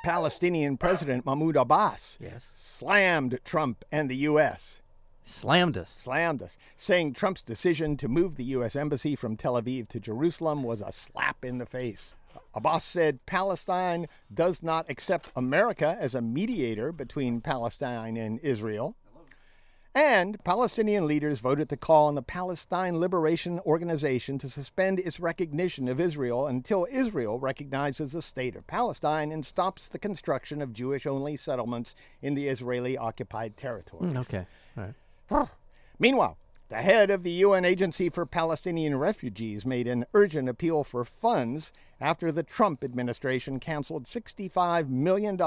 Palestinian 0.04 0.76
President 0.76 1.24
Mahmoud 1.24 1.56
Abbas 1.56 2.18
Yes. 2.20 2.44
slammed 2.54 3.38
Trump 3.42 3.86
and 3.90 4.10
the 4.10 4.16
U.S 4.16 4.80
Slammed 5.26 5.76
us. 5.78 5.90
slammed 5.90 6.42
us, 6.42 6.56
saying 6.76 7.14
Trump's 7.14 7.42
decision 7.42 7.96
to 7.96 8.08
move 8.08 8.36
the 8.36 8.44
U.S. 8.44 8.76
Embassy 8.76 9.16
from 9.16 9.36
Tel 9.36 9.54
Aviv 9.60 9.88
to 9.88 9.98
Jerusalem 10.00 10.62
was 10.62 10.80
a 10.82 10.92
slap 10.92 11.44
in 11.44 11.58
the 11.58 11.66
face. 11.66 12.14
Abbas 12.54 12.84
said 12.84 13.24
Palestine 13.26 14.06
does 14.32 14.62
not 14.62 14.88
accept 14.90 15.30
America 15.34 15.96
as 15.98 16.14
a 16.14 16.20
mediator 16.20 16.92
between 16.92 17.40
Palestine 17.40 18.16
and 18.16 18.38
Israel. 18.40 18.96
And 19.96 20.42
Palestinian 20.42 21.06
leaders 21.06 21.38
voted 21.38 21.68
to 21.68 21.76
call 21.76 22.08
on 22.08 22.16
the 22.16 22.22
Palestine 22.22 22.98
Liberation 22.98 23.60
Organization 23.60 24.38
to 24.38 24.48
suspend 24.48 24.98
its 24.98 25.20
recognition 25.20 25.86
of 25.86 26.00
Israel 26.00 26.48
until 26.48 26.88
Israel 26.90 27.38
recognizes 27.38 28.10
the 28.10 28.20
state 28.22 28.56
of 28.56 28.66
Palestine 28.66 29.30
and 29.30 29.46
stops 29.46 29.88
the 29.88 30.00
construction 30.00 30.60
of 30.60 30.72
Jewish 30.72 31.06
only 31.06 31.36
settlements 31.36 31.94
in 32.20 32.34
the 32.34 32.48
Israeli 32.48 32.98
occupied 32.98 33.56
territories. 33.56 34.12
Mm, 34.12 34.18
Okay. 34.22 34.46
All 34.76 34.84
right. 34.84 34.94
Meanwhile, 35.98 36.36
the 36.68 36.76
head 36.76 37.10
of 37.10 37.22
the 37.22 37.30
UN 37.30 37.64
Agency 37.64 38.08
for 38.08 38.26
Palestinian 38.26 38.96
Refugees 38.96 39.64
made 39.64 39.86
an 39.86 40.06
urgent 40.14 40.48
appeal 40.48 40.82
for 40.82 41.04
funds 41.04 41.72
after 42.00 42.32
the 42.32 42.42
Trump 42.42 42.82
administration 42.82 43.60
canceled 43.60 44.06
$65 44.06 44.88
million 44.88 45.38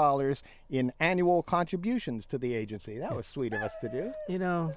in 0.70 0.92
annual 0.98 1.42
contributions 1.42 2.24
to 2.26 2.38
the 2.38 2.54
agency. 2.54 2.98
That 2.98 3.14
was 3.14 3.26
sweet 3.26 3.52
of 3.52 3.62
us 3.62 3.74
to 3.80 3.88
do. 3.88 4.12
You 4.28 4.38
know, 4.38 4.72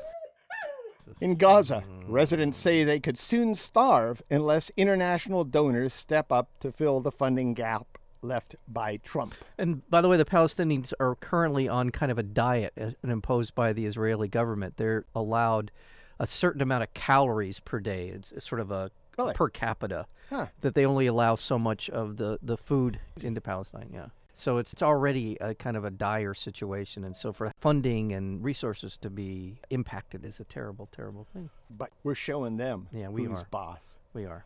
In 1.19 1.35
Gaza, 1.35 1.83
residents 2.07 2.57
say 2.57 2.83
they 2.83 2.99
could 2.99 3.17
soon 3.17 3.55
starve 3.55 4.21
unless 4.29 4.71
international 4.75 5.43
donors 5.43 5.93
step 5.93 6.31
up 6.31 6.49
to 6.59 6.71
fill 6.71 6.99
the 6.99 7.11
funding 7.11 7.53
gap 7.53 7.90
left 8.21 8.55
by 8.67 8.97
Trump. 8.97 9.33
And 9.57 9.87
by 9.89 10.01
the 10.01 10.09
way, 10.09 10.17
the 10.17 10.25
Palestinians 10.25 10.93
are 10.99 11.15
currently 11.15 11.67
on 11.67 11.89
kind 11.89 12.11
of 12.11 12.17
a 12.17 12.23
diet 12.23 12.73
uh, 12.79 12.91
imposed 13.03 13.55
by 13.55 13.73
the 13.73 13.85
Israeli 13.85 14.27
government. 14.27 14.77
They're 14.77 15.05
allowed 15.15 15.71
a 16.19 16.27
certain 16.27 16.61
amount 16.61 16.83
of 16.83 16.93
calories 16.93 17.59
per 17.59 17.79
day. 17.79 18.09
It's, 18.09 18.31
it's 18.31 18.47
sort 18.47 18.61
of 18.61 18.71
a 18.71 18.91
Really? 19.17 19.33
per 19.33 19.49
capita 19.49 20.05
Huh. 20.29 20.47
that 20.61 20.73
they 20.73 20.85
only 20.85 21.05
allow 21.05 21.35
so 21.35 21.59
much 21.59 21.89
of 21.89 22.15
the, 22.17 22.39
the 22.41 22.55
food 22.57 22.99
into 23.21 23.41
Palestine. 23.41 23.89
Yeah. 23.93 24.05
So 24.33 24.57
it's, 24.57 24.71
it's 24.71 24.81
already 24.81 25.35
a 25.41 25.53
kind 25.53 25.75
of 25.75 25.83
a 25.83 25.91
dire 25.91 26.33
situation. 26.33 27.03
And 27.03 27.13
so 27.15 27.33
for 27.33 27.51
funding 27.59 28.13
and 28.13 28.41
resources 28.41 28.97
to 28.97 29.09
be 29.09 29.57
impacted 29.69 30.23
is 30.23 30.39
a 30.39 30.45
terrible, 30.45 30.87
terrible 30.93 31.27
thing. 31.33 31.49
But 31.69 31.89
we're 32.03 32.15
showing 32.15 32.55
them 32.57 32.87
Yeah, 32.93 33.09
we 33.09 33.25
who's 33.25 33.41
are. 33.41 33.47
boss. 33.51 33.97
We 34.13 34.25
are. 34.25 34.45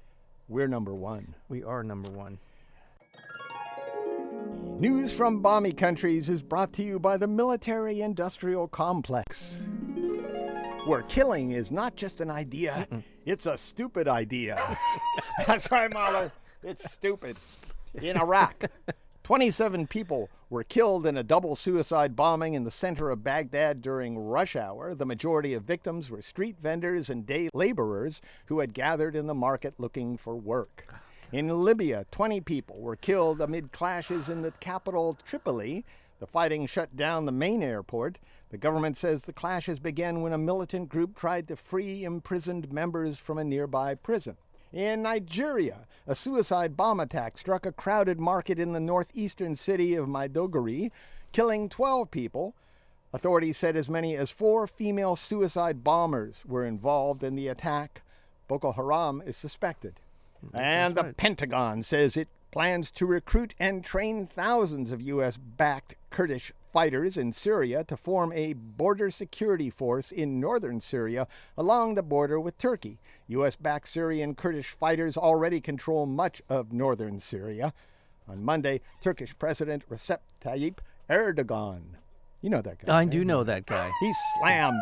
We're 0.50 0.68
number 0.68 0.94
one. 0.94 1.36
We 1.48 1.64
are 1.64 1.84
number 1.84 2.12
one. 2.12 2.40
News 4.80 5.14
from 5.14 5.42
Balmy 5.42 5.72
Countries 5.72 6.28
is 6.28 6.44
brought 6.44 6.74
to 6.74 6.84
you 6.84 7.00
by 7.00 7.16
the 7.16 7.28
Military 7.28 8.02
Industrial 8.02 8.68
Complex. 8.68 9.66
Where 10.86 11.04
killing 11.04 11.52
is 11.52 11.72
not 11.72 11.96
just 11.96 12.20
an 12.20 12.30
idea, 12.30 12.86
it's 13.26 13.46
a 13.46 13.58
stupid 13.58 14.10
idea. 14.10 14.78
That's 15.48 15.72
right, 15.72 15.92
Mahler. 15.92 16.30
It's 16.62 16.92
stupid. 16.92 17.38
In 18.02 18.18
Iraq, 18.18 18.66
27 19.24 19.88
people 19.88 20.30
were 20.50 20.66
killed 20.66 21.08
in 21.08 21.16
a 21.16 21.24
double 21.24 21.56
suicide 21.56 22.14
bombing 22.14 22.54
in 22.54 22.66
the 22.66 22.70
center 22.70 23.10
of 23.10 23.24
Baghdad 23.24 23.82
during 23.82 24.18
rush 24.18 24.58
hour. 24.58 24.94
The 24.94 25.06
majority 25.06 25.54
of 25.54 25.64
victims 25.64 26.10
were 26.10 26.22
street 26.22 26.58
vendors 26.62 27.10
and 27.10 27.26
day 27.26 27.50
laborers 27.54 28.22
who 28.48 28.60
had 28.60 28.74
gathered 28.74 29.16
in 29.16 29.28
the 29.28 29.34
market 29.34 29.76
looking 29.78 30.18
for 30.18 30.36
work. 30.36 30.86
In 31.36 31.50
Libya, 31.50 32.06
20 32.12 32.40
people 32.40 32.80
were 32.80 32.96
killed 32.96 33.42
amid 33.42 33.74
clashes 33.74 34.30
in 34.30 34.42
the 34.42 34.52
capital, 34.52 35.18
Tripoli. 35.26 35.84
The 36.20 36.26
fighting 36.26 36.66
shut 36.66 36.96
down 36.96 37.26
the 37.26 37.34
main 37.34 37.62
airport. 37.62 38.20
The 38.52 38.58
government 38.58 38.96
says 38.96 39.24
the 39.24 39.34
clashes 39.34 39.78
began 39.80 40.22
when 40.22 40.32
a 40.32 40.38
militant 40.38 40.88
group 40.88 41.14
tried 41.14 41.50
to 41.50 41.58
free 41.58 42.06
imprisoned 42.06 42.72
members 42.72 43.20
from 43.20 43.38
a 43.38 43.44
nearby 43.44 43.96
prison. 43.96 44.38
In 44.72 45.02
Nigeria, 45.02 45.88
a 46.08 46.16
suicide 46.16 46.78
bomb 46.78 47.02
attack 47.02 47.38
struck 47.38 47.66
a 47.66 47.74
crowded 47.74 48.18
market 48.18 48.58
in 48.58 48.72
the 48.72 48.80
northeastern 48.80 49.58
city 49.58 49.94
of 49.94 50.08
Maiduguri, 50.08 50.90
killing 51.34 51.68
12 51.68 52.12
people. 52.12 52.56
Authorities 53.12 53.58
said 53.58 53.76
as 53.76 53.90
many 53.90 54.16
as 54.16 54.32
four 54.32 54.68
female 54.68 55.18
suicide 55.18 55.84
bombers 55.84 56.44
were 56.48 56.66
involved 56.66 57.26
in 57.26 57.36
the 57.36 57.50
attack. 57.50 58.04
Boko 58.48 58.72
Haram 58.72 59.22
is 59.26 59.36
suspected. 59.36 60.00
And 60.54 60.96
the 60.96 61.04
right. 61.04 61.18
Pentagon 61.18 61.84
says 61.84 62.16
it 62.18 62.28
plans 62.52 62.90
to 62.92 63.06
recruit 63.06 63.54
and 63.60 63.84
train 63.84 64.28
thousands 64.28 64.92
of 64.92 65.02
U.S. 65.02 65.38
backed 65.38 65.96
Kurdish 66.10 66.54
fighters 66.72 67.18
in 67.18 67.32
Syria 67.34 67.84
to 67.84 67.98
form 67.98 68.32
a 68.34 68.54
border 68.54 69.12
security 69.12 69.70
force 69.70 70.12
in 70.12 70.40
northern 70.40 70.80
Syria 70.80 71.28
along 71.58 71.96
the 71.96 72.04
border 72.04 72.40
with 72.40 72.58
Turkey. 72.58 72.98
U.S. 73.28 73.56
backed 73.56 73.88
Syrian 73.88 74.36
Kurdish 74.36 74.70
fighters 74.70 75.18
already 75.18 75.60
control 75.62 76.06
much 76.06 76.42
of 76.50 76.72
northern 76.72 77.20
Syria. 77.20 77.74
On 78.28 78.44
Monday, 78.44 78.82
Turkish 79.02 79.38
President 79.38 79.88
Recep 79.90 80.20
Tayyip 80.42 80.78
Erdogan, 81.10 81.82
you 82.42 82.50
know 82.50 82.62
that 82.62 82.80
guy. 82.80 82.94
I 82.94 83.00
right? 83.00 83.10
do 83.10 83.24
know 83.24 83.44
that 83.44 83.66
guy. 83.66 83.92
He 84.00 84.14
slammed. 84.40 84.82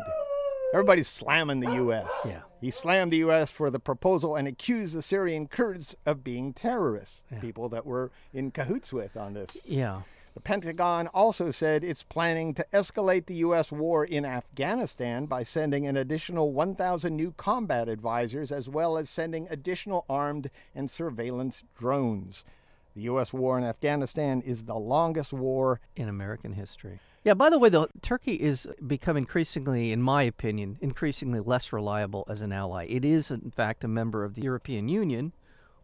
Everybody's 0.73 1.07
slamming 1.07 1.59
the 1.59 1.73
U.S. 1.73 2.11
Yeah. 2.25 2.41
He 2.63 2.71
slammed 2.71 3.11
the 3.11 3.17
U.S. 3.17 3.51
for 3.51 3.69
the 3.69 3.77
proposal 3.77 4.37
and 4.37 4.47
accused 4.47 4.95
the 4.95 5.01
Syrian 5.01 5.47
Kurds 5.49 5.97
of 6.05 6.23
being 6.23 6.53
terrorists, 6.53 7.25
people 7.41 7.67
that 7.67 7.85
were 7.85 8.09
in 8.33 8.51
cahoots 8.51 8.93
with 8.93 9.17
on 9.17 9.33
this. 9.33 9.57
Yeah. 9.65 10.03
The 10.33 10.39
Pentagon 10.39 11.07
also 11.07 11.51
said 11.51 11.83
it's 11.83 12.03
planning 12.03 12.53
to 12.53 12.65
escalate 12.71 13.25
the 13.25 13.35
U.S. 13.35 13.69
war 13.69 14.05
in 14.05 14.23
Afghanistan 14.23 15.25
by 15.25 15.43
sending 15.43 15.85
an 15.85 15.97
additional 15.97 16.53
1,000 16.53 17.13
new 17.13 17.33
combat 17.35 17.89
advisors, 17.89 18.49
as 18.49 18.69
well 18.69 18.97
as 18.97 19.09
sending 19.09 19.45
additional 19.49 20.05
armed 20.07 20.49
and 20.73 20.89
surveillance 20.89 21.65
drones. 21.77 22.45
The 22.95 23.01
U.S. 23.01 23.33
war 23.33 23.57
in 23.57 23.65
Afghanistan 23.65 24.41
is 24.41 24.63
the 24.63 24.75
longest 24.75 25.33
war 25.33 25.81
in 25.97 26.07
American 26.07 26.53
history. 26.53 27.01
Yeah, 27.23 27.33
by 27.35 27.49
the 27.49 27.57
way, 27.57 27.69
though, 27.69 27.87
Turkey 28.01 28.33
is 28.33 28.67
become 28.85 29.15
increasingly, 29.15 29.91
in 29.91 30.01
my 30.01 30.23
opinion, 30.23 30.77
increasingly 30.81 31.39
less 31.39 31.71
reliable 31.71 32.25
as 32.29 32.41
an 32.41 32.51
ally. 32.51 32.85
It 32.89 33.05
is, 33.05 33.31
in 33.31 33.51
fact, 33.51 33.83
a 33.83 33.87
member 33.87 34.23
of 34.25 34.33
the 34.35 34.41
European 34.41 34.89
Union, 34.89 35.31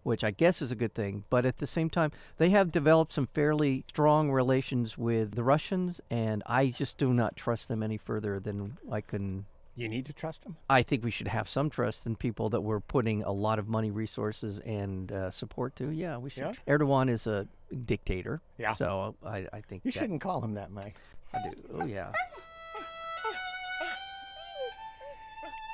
which 0.04 0.24
I 0.24 0.32
guess 0.32 0.62
is 0.62 0.72
a 0.72 0.76
good 0.76 0.94
thing. 0.94 1.24
But 1.30 1.46
at 1.46 1.58
the 1.60 1.68
same 1.68 1.90
time, 1.90 2.12
they 2.38 2.50
have 2.50 2.72
developed 2.74 3.14
some 3.14 3.28
fairly 3.34 3.86
strong 3.88 4.32
relations 4.32 4.98
with 4.98 5.36
the 5.36 5.44
Russians, 5.44 6.02
and 6.10 6.44
I 6.46 6.68
just 6.72 6.98
do 6.98 7.14
not 7.14 7.38
trust 7.38 7.70
them 7.70 7.84
any 7.84 7.98
further 7.98 8.40
than 8.42 8.78
I 8.92 9.00
can. 9.00 9.46
You 9.76 9.88
need 9.88 10.08
to 10.08 10.14
trust 10.14 10.44
them. 10.44 10.58
I 10.70 10.84
think 10.84 11.06
we 11.06 11.12
should 11.12 11.30
have 11.30 11.48
some 11.48 11.70
trust 11.70 12.06
in 12.06 12.18
people 12.18 12.50
that 12.50 12.60
we're 12.60 12.82
putting 12.82 13.24
a 13.24 13.32
lot 13.32 13.60
of 13.60 13.70
money, 13.70 13.92
resources, 13.92 14.60
and 14.66 15.10
uh, 15.10 15.32
support 15.32 15.78
to. 15.78 15.90
Yeah, 15.90 16.18
we 16.18 16.30
should. 16.32 16.58
Yeah. 16.68 16.76
Erdogan 16.78 17.10
is 17.10 17.28
a 17.28 17.48
dictator. 17.86 18.42
Yeah. 18.58 18.74
So 18.74 19.16
I, 19.26 19.48
I 19.54 19.62
think 19.62 19.86
You 19.86 19.92
that- 19.92 20.00
shouldn't 20.00 20.20
call 20.20 20.42
him 20.44 20.56
that, 20.56 20.70
Mike. 20.72 20.98
I 21.34 21.40
do. 21.50 21.56
Oh 21.80 21.86
yeah. 21.86 22.12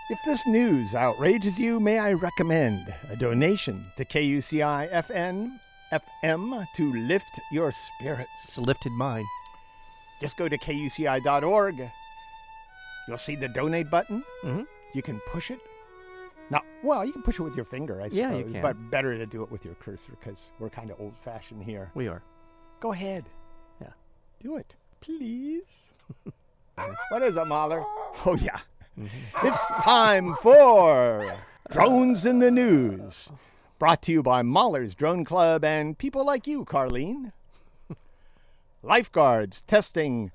If 0.09 0.19
this 0.25 0.45
news 0.45 0.93
outrages 0.93 1.57
you, 1.57 1.79
may 1.79 1.97
I 1.97 2.13
recommend 2.13 2.93
a 3.09 3.15
donation 3.15 3.85
to 3.97 4.05
KUCI 4.05 4.91
FN 4.91 5.49
FM 5.91 6.65
to 6.75 6.93
lift 6.93 7.39
your 7.51 7.71
spirits. 7.71 8.29
It's 8.43 8.57
lifted 8.59 8.91
mind. 8.91 9.25
Just 10.21 10.37
go 10.37 10.47
to 10.47 10.57
kuci.org. 10.57 11.89
You'll 13.07 13.17
see 13.17 13.35
the 13.35 13.47
donate 13.47 13.89
button. 13.89 14.23
Mm-hmm. 14.43 14.63
You 14.93 15.01
can 15.01 15.19
push 15.27 15.49
it. 15.51 15.59
Now, 16.51 16.61
well, 16.83 17.03
you 17.03 17.11
can 17.11 17.23
push 17.23 17.39
it 17.39 17.43
with 17.43 17.55
your 17.55 17.65
finger, 17.65 17.99
I 18.01 18.09
suppose, 18.09 18.17
Yeah, 18.17 18.35
you 18.35 18.43
can. 18.45 18.61
but 18.61 18.91
better 18.91 19.17
to 19.17 19.25
do 19.25 19.41
it 19.41 19.51
with 19.51 19.65
your 19.65 19.73
cursor 19.75 20.11
because 20.19 20.51
we're 20.59 20.69
kind 20.69 20.91
of 20.91 20.99
old-fashioned 21.01 21.63
here. 21.63 21.91
We 21.95 22.07
are. 22.07 22.21
Go 22.79 22.91
ahead. 22.93 23.25
Yeah. 23.81 23.89
Do 24.39 24.57
it, 24.57 24.75
please. 25.01 25.91
what 27.09 27.21
is 27.21 27.37
it, 27.37 27.45
Mahler? 27.45 27.83
Oh, 28.25 28.37
yeah. 28.39 28.59
It's 29.43 29.67
time 29.83 30.35
for 30.35 31.37
Drones 31.69 32.25
in 32.25 32.39
the 32.39 32.51
News. 32.51 33.29
Brought 33.77 34.01
to 34.03 34.11
you 34.11 34.23
by 34.23 34.41
Mahler's 34.41 34.95
Drone 34.95 35.25
Club 35.25 35.63
and 35.65 35.97
people 35.97 36.25
like 36.25 36.47
you, 36.47 36.63
Carlene. 36.63 37.33
Lifeguards 38.83 39.61
testing 39.61 40.31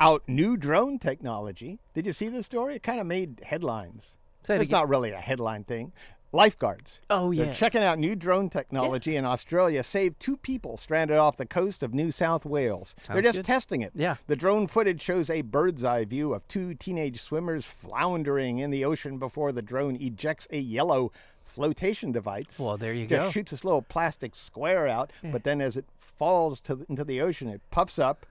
out 0.00 0.22
new 0.26 0.56
drone 0.56 0.98
technology. 0.98 1.78
Did 1.94 2.06
you 2.06 2.12
see 2.12 2.28
this 2.28 2.46
story? 2.46 2.74
It 2.76 2.82
kind 2.82 2.98
of 2.98 3.06
made 3.06 3.42
headlines. 3.44 4.16
Say 4.42 4.56
it 4.56 4.60
it's 4.60 4.68
again. 4.68 4.80
not 4.80 4.88
really 4.88 5.10
a 5.12 5.18
headline 5.18 5.64
thing. 5.64 5.92
Lifeguards. 6.32 7.00
Oh 7.10 7.30
yeah. 7.32 7.44
They're 7.44 7.54
checking 7.54 7.82
out 7.82 7.98
new 7.98 8.14
drone 8.14 8.50
technology 8.50 9.16
in 9.16 9.24
Australia. 9.24 9.82
Saved 9.82 10.20
two 10.20 10.36
people 10.36 10.76
stranded 10.76 11.16
off 11.16 11.36
the 11.36 11.46
coast 11.46 11.82
of 11.82 11.92
New 11.92 12.10
South 12.12 12.46
Wales. 12.46 12.94
They're 13.08 13.20
just 13.22 13.38
good. 13.38 13.44
testing 13.46 13.82
it. 13.82 13.92
Yeah. 13.94 14.16
The 14.28 14.36
drone 14.36 14.66
footage 14.68 15.00
shows 15.02 15.28
a 15.28 15.42
bird's 15.42 15.82
eye 15.84 16.04
view 16.04 16.32
of 16.32 16.46
two 16.46 16.74
teenage 16.74 17.20
swimmers 17.20 17.66
floundering 17.66 18.58
in 18.58 18.70
the 18.70 18.84
ocean 18.84 19.18
before 19.18 19.50
the 19.50 19.62
drone 19.62 19.96
ejects 19.96 20.46
a 20.52 20.58
yellow 20.58 21.10
flotation 21.44 22.12
device. 22.12 22.58
Well, 22.58 22.76
there 22.76 22.94
you 22.94 23.06
go. 23.06 23.16
just 23.16 23.26
go. 23.26 23.30
shoots 23.32 23.50
this 23.50 23.64
little 23.64 23.82
plastic 23.82 24.36
square 24.36 24.86
out, 24.86 25.10
eh. 25.24 25.30
but 25.32 25.42
then 25.42 25.60
as 25.60 25.76
it 25.76 25.84
falls 25.96 26.60
to 26.60 26.76
the, 26.76 26.86
into 26.88 27.02
the 27.02 27.20
ocean, 27.20 27.48
it 27.48 27.60
puffs 27.72 27.98
up 27.98 28.24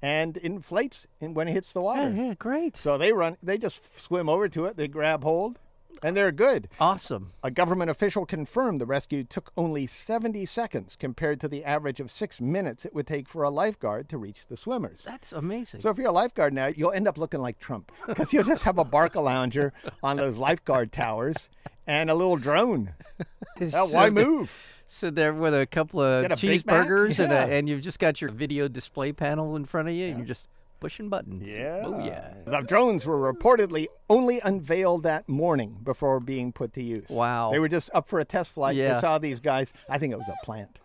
and 0.00 0.36
inflates 0.36 1.08
in- 1.20 1.34
when 1.34 1.48
it 1.48 1.52
hits 1.52 1.72
the 1.72 1.80
water. 1.80 2.12
yeah, 2.14 2.26
yeah, 2.28 2.34
great. 2.34 2.76
So 2.76 2.96
they 2.96 3.12
run. 3.12 3.36
They 3.42 3.58
just 3.58 4.00
swim 4.00 4.28
over 4.28 4.48
to 4.50 4.66
it. 4.66 4.76
They 4.76 4.86
grab 4.86 5.24
hold, 5.24 5.58
and 6.02 6.16
they're 6.16 6.32
good. 6.32 6.68
Awesome. 6.78 7.32
A 7.42 7.50
government 7.50 7.90
official 7.90 8.26
confirmed 8.26 8.80
the 8.80 8.86
rescue 8.86 9.24
took 9.24 9.52
only 9.56 9.86
70 9.86 10.46
seconds 10.46 10.96
compared 10.96 11.40
to 11.40 11.48
the 11.48 11.64
average 11.64 12.00
of 12.00 12.10
six 12.10 12.40
minutes 12.40 12.84
it 12.84 12.94
would 12.94 13.06
take 13.06 13.28
for 13.28 13.42
a 13.42 13.50
lifeguard 13.50 14.08
to 14.10 14.18
reach 14.18 14.46
the 14.48 14.56
swimmers. 14.56 15.02
That's 15.04 15.32
amazing. 15.32 15.80
So 15.80 15.90
if 15.90 15.98
you're 15.98 16.08
a 16.08 16.12
lifeguard 16.12 16.52
now, 16.52 16.66
you'll 16.68 16.92
end 16.92 17.08
up 17.08 17.18
looking 17.18 17.40
like 17.40 17.58
Trump 17.58 17.92
because 18.06 18.32
you'll 18.32 18.44
just 18.44 18.64
have 18.64 18.78
a 18.78 18.84
Barca 18.84 19.20
lounger 19.20 19.72
on 20.02 20.16
those 20.16 20.36
lifeguard 20.38 20.92
towers 20.92 21.48
and 21.86 22.10
a 22.10 22.14
little 22.14 22.36
drone. 22.36 22.94
Hell, 23.58 23.88
So 23.88 23.96
why 23.96 24.10
move? 24.10 24.56
Sit 24.86 25.14
there 25.14 25.32
with 25.32 25.54
a 25.54 25.66
couple 25.66 26.00
of 26.00 26.24
cheeseburgers 26.32 27.18
and, 27.20 27.32
a, 27.32 27.36
and 27.56 27.68
you've 27.68 27.82
just 27.82 27.98
got 28.00 28.20
your 28.20 28.30
video 28.30 28.66
display 28.66 29.12
panel 29.12 29.54
in 29.54 29.64
front 29.64 29.88
of 29.88 29.94
you, 29.94 30.06
and 30.06 30.18
you're 30.18 30.26
just 30.26 30.48
pushing 30.80 31.08
buttons. 31.08 31.46
Yeah. 31.46 31.82
Oh 31.84 32.04
yeah. 32.04 32.34
The 32.46 32.60
drones 32.62 33.06
were 33.06 33.32
reportedly 33.32 33.86
only 34.08 34.40
unveiled 34.40 35.02
that 35.04 35.28
morning 35.28 35.78
before 35.82 36.20
being 36.20 36.52
put 36.52 36.72
to 36.74 36.82
use. 36.82 37.08
Wow. 37.08 37.50
They 37.52 37.58
were 37.58 37.68
just 37.68 37.90
up 37.94 38.08
for 38.08 38.18
a 38.18 38.24
test 38.24 38.54
flight. 38.54 38.76
They 38.76 38.82
Yeah. 38.82 39.00
saw 39.00 39.18
these 39.18 39.40
guys. 39.40 39.72
I 39.88 39.98
think 39.98 40.12
it 40.12 40.16
was 40.16 40.28
a 40.28 40.44
plant. 40.44 40.80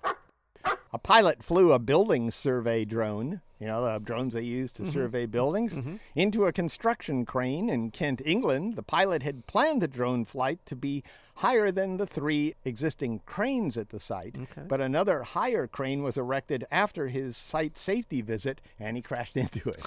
A 0.93 0.97
pilot 0.97 1.43
flew 1.43 1.73
a 1.73 1.79
building 1.79 2.31
survey 2.31 2.85
drone, 2.85 3.41
you 3.59 3.67
know, 3.67 3.83
the 3.83 3.99
drones 3.99 4.33
they 4.33 4.41
use 4.41 4.71
to 4.73 4.83
mm-hmm. 4.83 4.91
survey 4.91 5.25
buildings, 5.25 5.77
mm-hmm. 5.77 5.97
into 6.15 6.45
a 6.45 6.53
construction 6.53 7.25
crane 7.25 7.69
in 7.69 7.91
Kent, 7.91 8.21
England. 8.25 8.75
The 8.75 8.83
pilot 8.83 9.21
had 9.21 9.45
planned 9.45 9.81
the 9.81 9.87
drone 9.87 10.23
flight 10.23 10.59
to 10.67 10.75
be 10.75 11.03
higher 11.35 11.71
than 11.71 11.97
the 11.97 12.05
three 12.07 12.55
existing 12.63 13.19
cranes 13.25 13.77
at 13.77 13.89
the 13.89 13.99
site, 13.99 14.35
Okay. 14.37 14.63
but 14.67 14.79
another 14.81 15.23
higher 15.23 15.67
crane 15.67 16.01
was 16.03 16.17
erected 16.17 16.65
after 16.71 17.07
his 17.07 17.35
site 17.37 17.77
safety 17.77 18.21
visit 18.21 18.61
and 18.79 18.95
he 18.97 19.01
crashed 19.01 19.35
into 19.43 19.69
it. 19.69 19.85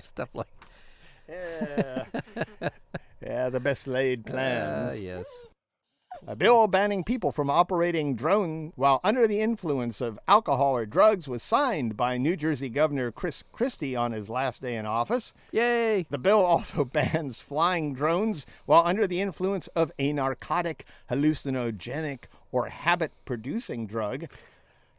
Stuff 0.00 0.34
like 0.34 0.46
Yeah. 1.28 2.04
yeah, 3.22 3.48
the 3.48 3.60
best 3.60 3.86
laid 3.86 4.24
plans. 4.26 4.94
uh, 4.94 4.96
yes. 4.96 5.26
A 6.24 6.36
bill 6.36 6.68
banning 6.68 7.02
people 7.02 7.32
from 7.32 7.50
operating 7.50 8.14
drone 8.14 8.72
while 8.76 9.00
under 9.02 9.26
the 9.26 9.40
influence 9.40 10.00
of 10.00 10.20
alcohol 10.28 10.76
or 10.76 10.86
drugs 10.86 11.26
was 11.26 11.42
signed 11.42 11.96
by 11.96 12.16
New 12.16 12.36
Jersey 12.36 12.68
Governor 12.68 13.10
Chris 13.10 13.42
Christie 13.50 13.96
on 13.96 14.12
his 14.12 14.30
last 14.30 14.60
day 14.62 14.76
in 14.76 14.86
office. 14.86 15.34
Yay. 15.50 16.06
The 16.10 16.18
bill 16.18 16.44
also 16.44 16.84
bans 16.92 17.38
flying 17.38 17.92
drones 17.92 18.46
while 18.66 18.86
under 18.86 19.08
the 19.08 19.20
influence 19.20 19.66
of 19.68 19.90
a 19.98 20.12
narcotic, 20.12 20.84
hallucinogenic, 21.10 22.26
or 22.52 22.68
habit 22.68 23.10
producing 23.24 23.88
drug. 23.88 24.28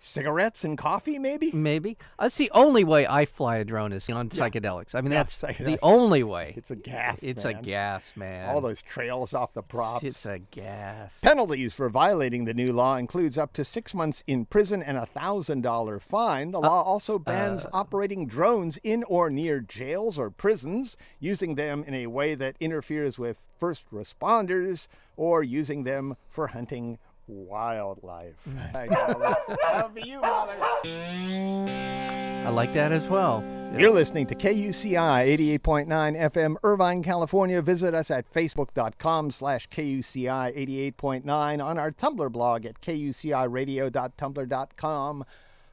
Cigarettes 0.03 0.65
and 0.65 0.77
coffee, 0.77 1.17
maybe? 1.17 1.51
Maybe. 1.53 1.97
That's 2.19 2.35
the 2.35 2.51
only 2.51 2.83
way 2.83 3.07
I 3.07 3.25
fly 3.25 3.57
a 3.57 3.63
drone 3.63 3.93
is 3.93 4.09
on 4.09 4.29
psychedelics. 4.29 4.93
I 4.93 5.01
mean, 5.01 5.13
Yeah, 5.13 5.19
that's 5.19 5.37
the 5.37 5.79
only 5.81 6.23
way. 6.23 6.53
It's 6.57 6.71
a 6.71 6.75
gas. 6.75 7.23
It's 7.23 7.45
man. 7.45 7.55
a 7.55 7.61
gas, 7.61 8.03
man. 8.15 8.49
All 8.49 8.59
those 8.59 8.81
trails 8.81 9.33
off 9.33 9.53
the 9.53 9.63
props. 9.63 10.03
It's 10.03 10.25
a 10.25 10.39
gas. 10.39 11.19
Penalties 11.21 11.73
for 11.73 11.89
violating 11.89 12.43
the 12.43 12.53
new 12.53 12.73
law 12.73 12.97
includes 12.97 13.37
up 13.37 13.53
to 13.53 13.63
six 13.63 13.93
months 13.93 14.25
in 14.27 14.45
prison 14.45 14.83
and 14.83 14.97
a 14.97 15.05
thousand 15.05 15.61
dollar 15.61 15.99
fine. 15.99 16.51
The 16.51 16.59
uh, 16.59 16.61
law 16.61 16.83
also 16.83 17.17
bans 17.17 17.65
uh. 17.65 17.69
operating 17.71 18.27
drones 18.27 18.77
in 18.83 19.03
or 19.05 19.29
near 19.29 19.61
jails 19.61 20.19
or 20.19 20.29
prisons, 20.29 20.97
using 21.21 21.55
them 21.55 21.85
in 21.87 21.93
a 21.93 22.07
way 22.07 22.35
that 22.35 22.57
interferes 22.59 23.17
with 23.17 23.41
first 23.57 23.89
responders, 23.89 24.87
or 25.15 25.43
using 25.43 25.85
them 25.85 26.17
for 26.27 26.47
hunting 26.47 26.97
wildlife. 27.27 28.35
I. 28.75 28.87
That'll 29.61 29.89
be 29.89 30.07
you, 30.07 30.21
Mahler. 30.21 30.55
I 32.45 32.49
like 32.49 32.73
that 32.73 32.91
as 32.91 33.07
well. 33.07 33.41
Yeah. 33.71 33.79
You're 33.79 33.91
listening 33.91 34.27
to 34.27 34.35
KUCI 34.35 35.59
88.9 35.59 35.87
FM, 35.87 36.57
Irvine, 36.63 37.01
California. 37.01 37.61
Visit 37.61 37.95
us 37.95 38.11
at 38.11 38.29
facebook.com 38.31 39.31
slash 39.31 39.69
KUCI 39.69 40.93
88.9 40.93 41.63
on 41.63 41.79
our 41.79 41.91
Tumblr 41.91 42.31
blog 42.31 42.65
at 42.65 42.81
kuciradio.tumblr.com. 42.81 45.25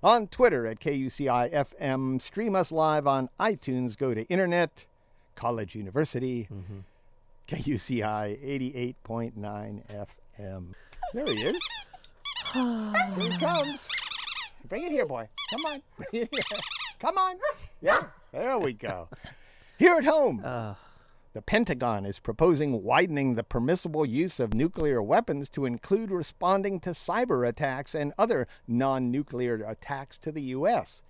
On 0.03 0.27
Twitter 0.29 0.67
at 0.67 0.81
KUCI 0.81 1.53
FM. 1.53 2.23
Stream 2.23 2.57
us 2.57 2.73
live 2.73 3.07
on 3.07 3.29
iTunes. 3.39 3.99
Go 3.99 4.15
to 4.15 4.27
Internet, 4.29 4.87
College 5.35 5.75
University, 5.75 6.49
mm-hmm. 6.51 6.79
KUCI 7.49 8.95
88.9 9.05 9.35
FM. 9.35 10.07
There 11.15 11.27
he 11.27 11.43
is. 11.43 11.63
Here 12.53 12.93
he 13.19 13.39
comes. 13.39 13.89
Bring 14.69 14.85
it 14.85 14.93
here, 14.93 15.07
boy. 15.07 15.29
Come 15.51 15.65
on. 15.67 15.83
Bring 15.97 16.23
it 16.23 16.29
here. 16.33 16.61
Come 16.99 17.19
on. 17.19 17.37
Yeah, 17.81 18.03
there 18.33 18.59
we 18.59 18.73
go. 18.73 19.09
Here 19.79 19.95
at 19.97 20.05
home. 20.05 20.43
Uh, 20.45 20.75
The 21.33 21.43
Pentagon 21.43 22.05
is 22.05 22.19
proposing 22.19 22.83
widening 22.83 23.35
the 23.37 23.45
permissible 23.45 24.05
use 24.05 24.41
of 24.41 24.53
nuclear 24.55 25.01
weapons 25.03 25.49
to 25.51 25.65
include 25.65 26.11
responding 26.11 26.81
to 26.81 26.91
cyber 26.91 27.49
attacks 27.49 27.95
and 27.95 28.13
other 28.19 28.47
non 28.67 29.11
nuclear 29.11 29.55
attacks 29.65 30.19
to 30.19 30.33
the 30.33 30.43
U.S. 30.59 31.03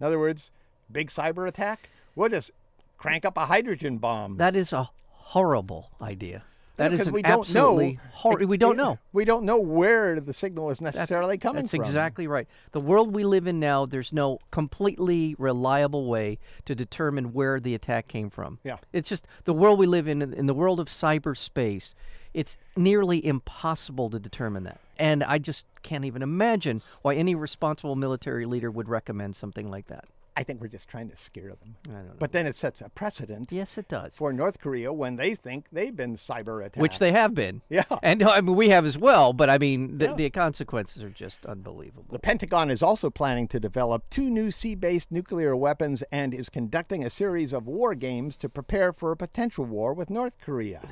In 0.00 0.06
other 0.06 0.18
words, 0.18 0.50
big 0.90 1.08
cyber 1.08 1.46
attack? 1.46 1.90
We'll 2.14 2.30
just 2.30 2.50
crank 2.98 3.24
up 3.24 3.36
a 3.36 3.46
hydrogen 3.46 3.98
bomb. 3.98 4.36
that 4.38 4.56
is 4.56 4.72
a 4.72 4.88
horrible 5.10 5.90
idea. 6.00 6.42
That 6.76 6.92
is 6.92 7.10
we 7.10 7.22
don't 7.22 7.40
absolutely 7.40 7.92
know. 7.94 8.00
hor- 8.12 8.38
we 8.38 8.56
don't 8.56 8.76
know. 8.76 8.98
We 9.12 9.24
don't 9.24 9.44
know 9.44 9.58
where 9.58 10.20
the 10.20 10.32
signal 10.32 10.70
is 10.70 10.78
That's- 10.78 10.94
necessarily 10.96 11.38
coming 11.38 11.62
That's 11.62 11.70
from. 11.70 11.80
exactly 11.80 12.26
right. 12.26 12.46
The 12.72 12.80
world 12.80 13.14
we 13.14 13.24
live 13.24 13.46
in 13.46 13.58
now, 13.58 13.86
there's 13.86 14.12
no 14.12 14.38
completely 14.50 15.34
reliable 15.38 16.06
way 16.06 16.38
to 16.66 16.74
determine 16.74 17.32
where 17.32 17.60
the 17.60 17.74
attack 17.74 18.08
came 18.08 18.28
from. 18.28 18.58
Yeah. 18.62 18.76
It's 18.92 19.08
just 19.08 19.26
the 19.44 19.54
world 19.54 19.78
we 19.78 19.86
live 19.86 20.06
in, 20.06 20.20
in 20.22 20.46
the 20.46 20.54
world 20.54 20.78
of 20.80 20.88
cyberspace, 20.88 21.94
it's 22.34 22.58
nearly 22.76 23.24
impossible 23.24 24.10
to 24.10 24.18
determine 24.18 24.64
that. 24.64 24.78
And 24.98 25.24
I 25.24 25.38
just 25.38 25.64
can't 25.82 26.04
even 26.04 26.22
imagine 26.22 26.82
why 27.02 27.14
any 27.14 27.34
responsible 27.34 27.96
military 27.96 28.44
leader 28.44 28.70
would 28.70 28.88
recommend 28.88 29.36
something 29.36 29.70
like 29.70 29.86
that. 29.86 30.04
I 30.38 30.42
think 30.42 30.60
we're 30.60 30.68
just 30.68 30.88
trying 30.88 31.08
to 31.08 31.16
scare 31.16 31.54
them. 31.54 31.76
I 31.88 31.92
don't 31.92 32.06
know. 32.08 32.12
But 32.18 32.32
then 32.32 32.46
it 32.46 32.54
sets 32.54 32.82
a 32.82 32.90
precedent 32.90 33.50
yes, 33.50 33.78
it 33.78 33.88
does. 33.88 34.14
for 34.14 34.32
North 34.34 34.60
Korea 34.60 34.92
when 34.92 35.16
they 35.16 35.34
think 35.34 35.66
they've 35.72 35.96
been 35.96 36.16
cyber 36.16 36.60
attacked. 36.60 36.76
Which 36.76 36.98
they 36.98 37.12
have 37.12 37.34
been. 37.34 37.62
Yeah. 37.70 37.84
And 38.02 38.22
I 38.22 38.40
mean, 38.42 38.54
we 38.54 38.68
have 38.68 38.84
as 38.84 38.98
well, 38.98 39.32
but 39.32 39.48
I 39.48 39.56
mean, 39.58 39.98
the, 39.98 40.06
Yeah. 40.06 40.14
the 40.14 40.30
consequences 40.30 41.02
are 41.02 41.10
just 41.10 41.46
unbelievable. 41.46 42.06
The 42.12 42.18
Pentagon 42.18 42.70
is 42.70 42.82
also 42.82 43.08
planning 43.10 43.48
to 43.48 43.58
develop 43.58 44.04
two 44.10 44.28
new 44.30 44.50
sea 44.50 44.74
based 44.74 45.10
nuclear 45.10 45.56
weapons 45.56 46.02
and 46.12 46.34
is 46.34 46.48
conducting 46.50 47.02
a 47.04 47.10
series 47.10 47.52
of 47.54 47.66
war 47.66 47.94
games 47.94 48.36
to 48.38 48.48
prepare 48.50 48.92
for 48.92 49.12
a 49.12 49.16
potential 49.16 49.64
war 49.64 49.94
with 49.94 50.10
North 50.10 50.38
Korea. 50.38 50.82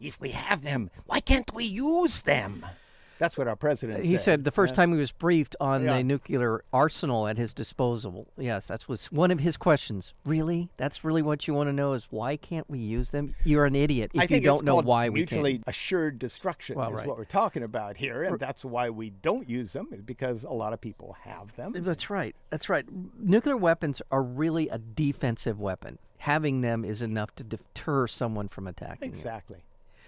If 0.00 0.20
we 0.20 0.30
have 0.30 0.62
them, 0.62 0.90
why 1.06 1.20
can't 1.20 1.54
we 1.54 1.62
use 1.64 2.22
them? 2.22 2.66
That's 3.22 3.38
what 3.38 3.46
our 3.46 3.54
president 3.54 4.04
He 4.04 4.16
said. 4.16 4.20
said 4.24 4.44
the 4.44 4.50
first 4.50 4.74
time 4.74 4.90
he 4.90 4.98
was 4.98 5.12
briefed 5.12 5.54
on 5.60 5.84
Yeah. 5.84 5.98
the 5.98 6.02
nuclear 6.02 6.64
arsenal 6.72 7.28
at 7.28 7.38
his 7.38 7.54
disposal. 7.54 8.26
Yes, 8.36 8.66
that 8.66 8.88
was 8.88 9.12
one 9.12 9.30
of 9.30 9.38
his 9.38 9.56
questions. 9.56 10.12
Really? 10.26 10.70
That's 10.76 11.04
really 11.04 11.22
what 11.22 11.46
you 11.46 11.54
want 11.54 11.68
to 11.68 11.72
know 11.72 11.92
is 11.92 12.08
why 12.10 12.36
can't 12.36 12.68
we 12.68 12.80
use 12.80 13.10
them? 13.12 13.36
You're 13.44 13.64
an 13.66 13.76
idiot 13.76 14.10
if 14.12 14.28
you 14.28 14.40
don't 14.40 14.64
know 14.64 14.74
why 14.74 15.08
we 15.08 15.20
can't. 15.20 15.30
Mutually 15.30 15.62
assured 15.68 16.18
destruction 16.18 16.74
Well, 16.76 16.90
is 16.94 16.98
right. 16.98 17.06
what 17.06 17.16
we're 17.16 17.24
talking 17.24 17.62
about 17.62 17.96
here, 17.96 18.24
and 18.24 18.40
that's 18.40 18.64
why 18.64 18.90
we 18.90 19.10
don't 19.10 19.48
use 19.48 19.72
them 19.72 20.02
because 20.04 20.42
a 20.42 20.50
lot 20.50 20.72
of 20.72 20.80
people 20.80 21.14
have 21.22 21.54
them. 21.54 21.74
That's 21.76 22.10
right. 22.10 22.34
That's 22.50 22.68
right. 22.68 22.84
Nuclear 23.20 23.56
weapons 23.56 24.02
are 24.10 24.22
really 24.24 24.68
a 24.68 24.78
defensive 24.78 25.60
weapon. 25.60 26.00
Having 26.18 26.62
them 26.62 26.84
is 26.84 27.00
enough 27.02 27.32
to 27.36 27.44
deter 27.44 28.08
someone 28.08 28.48
from 28.48 28.66
attacking 28.66 29.10
you. 29.10 29.14
Exactly. 29.16 29.58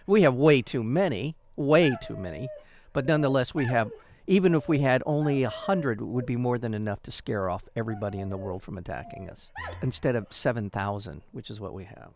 We 0.05 0.23
have 0.23 0.35
way 0.35 0.63
too 0.63 0.83
many, 0.83 1.37
way 1.55 1.97
too 2.03 2.17
many, 2.17 2.49
but 2.95 3.05
nonetheless, 3.07 3.55
we 3.55 3.67
have. 3.67 3.93
Even 4.27 4.55
if 4.55 4.71
we 4.71 4.79
had 4.79 5.03
only 5.05 5.43
a 5.43 5.51
hundred, 5.51 6.01
it 6.01 6.07
would 6.07 6.25
be 6.25 6.37
more 6.37 6.57
than 6.57 6.73
enough 6.73 7.03
to 7.03 7.11
scare 7.11 7.51
off 7.51 7.65
everybody 7.77 8.21
in 8.21 8.31
the 8.31 8.39
world 8.39 8.63
from 8.63 8.79
attacking 8.79 9.29
us. 9.29 9.51
Instead 9.83 10.17
of 10.17 10.29
seven 10.31 10.71
thousand, 10.71 11.21
which 11.33 11.51
is 11.51 11.61
what 11.61 11.75
we 11.75 11.85
have. 11.85 12.13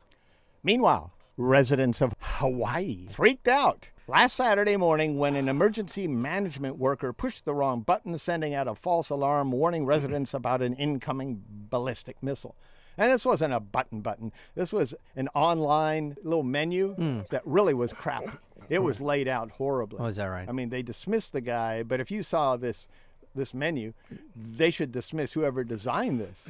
Meanwhile, 0.62 1.12
residents 1.36 2.00
of 2.00 2.14
Hawaii 2.20 3.08
freaked 3.10 3.46
out 3.46 3.90
last 4.06 4.36
Saturday 4.36 4.76
morning 4.76 5.18
when 5.18 5.36
an 5.36 5.48
emergency 5.48 6.08
management 6.08 6.78
worker 6.78 7.12
pushed 7.12 7.44
the 7.44 7.54
wrong 7.54 7.82
button, 7.82 8.16
sending 8.16 8.54
out 8.54 8.66
a 8.66 8.74
false 8.74 9.10
alarm 9.10 9.52
warning 9.52 9.84
residents 9.84 10.32
about 10.32 10.62
an 10.62 10.74
incoming 10.74 11.42
ballistic 11.48 12.22
missile. 12.22 12.56
And 12.96 13.12
this 13.12 13.24
wasn't 13.24 13.54
a 13.54 13.60
button 13.60 14.00
button. 14.00 14.32
This 14.56 14.72
was 14.72 14.92
an 15.14 15.28
online 15.34 16.16
little 16.24 16.42
menu 16.42 16.94
hmm. 16.94 17.20
that 17.30 17.42
really 17.44 17.74
was 17.74 17.92
crap. 17.92 18.24
It 18.68 18.82
was 18.82 18.98
hmm. 18.98 19.04
laid 19.04 19.28
out 19.28 19.50
horribly. 19.52 19.98
Oh, 20.00 20.06
is 20.06 20.16
that 20.16 20.26
right? 20.26 20.48
I 20.48 20.52
mean, 20.52 20.70
they 20.70 20.82
dismissed 20.82 21.32
the 21.32 21.40
guy, 21.40 21.82
but 21.82 22.00
if 22.00 22.10
you 22.10 22.22
saw 22.22 22.56
this 22.56 22.88
this 23.34 23.54
menu, 23.54 23.92
they 24.34 24.70
should 24.70 24.90
dismiss 24.90 25.32
whoever 25.32 25.62
designed 25.62 26.20
this. 26.20 26.48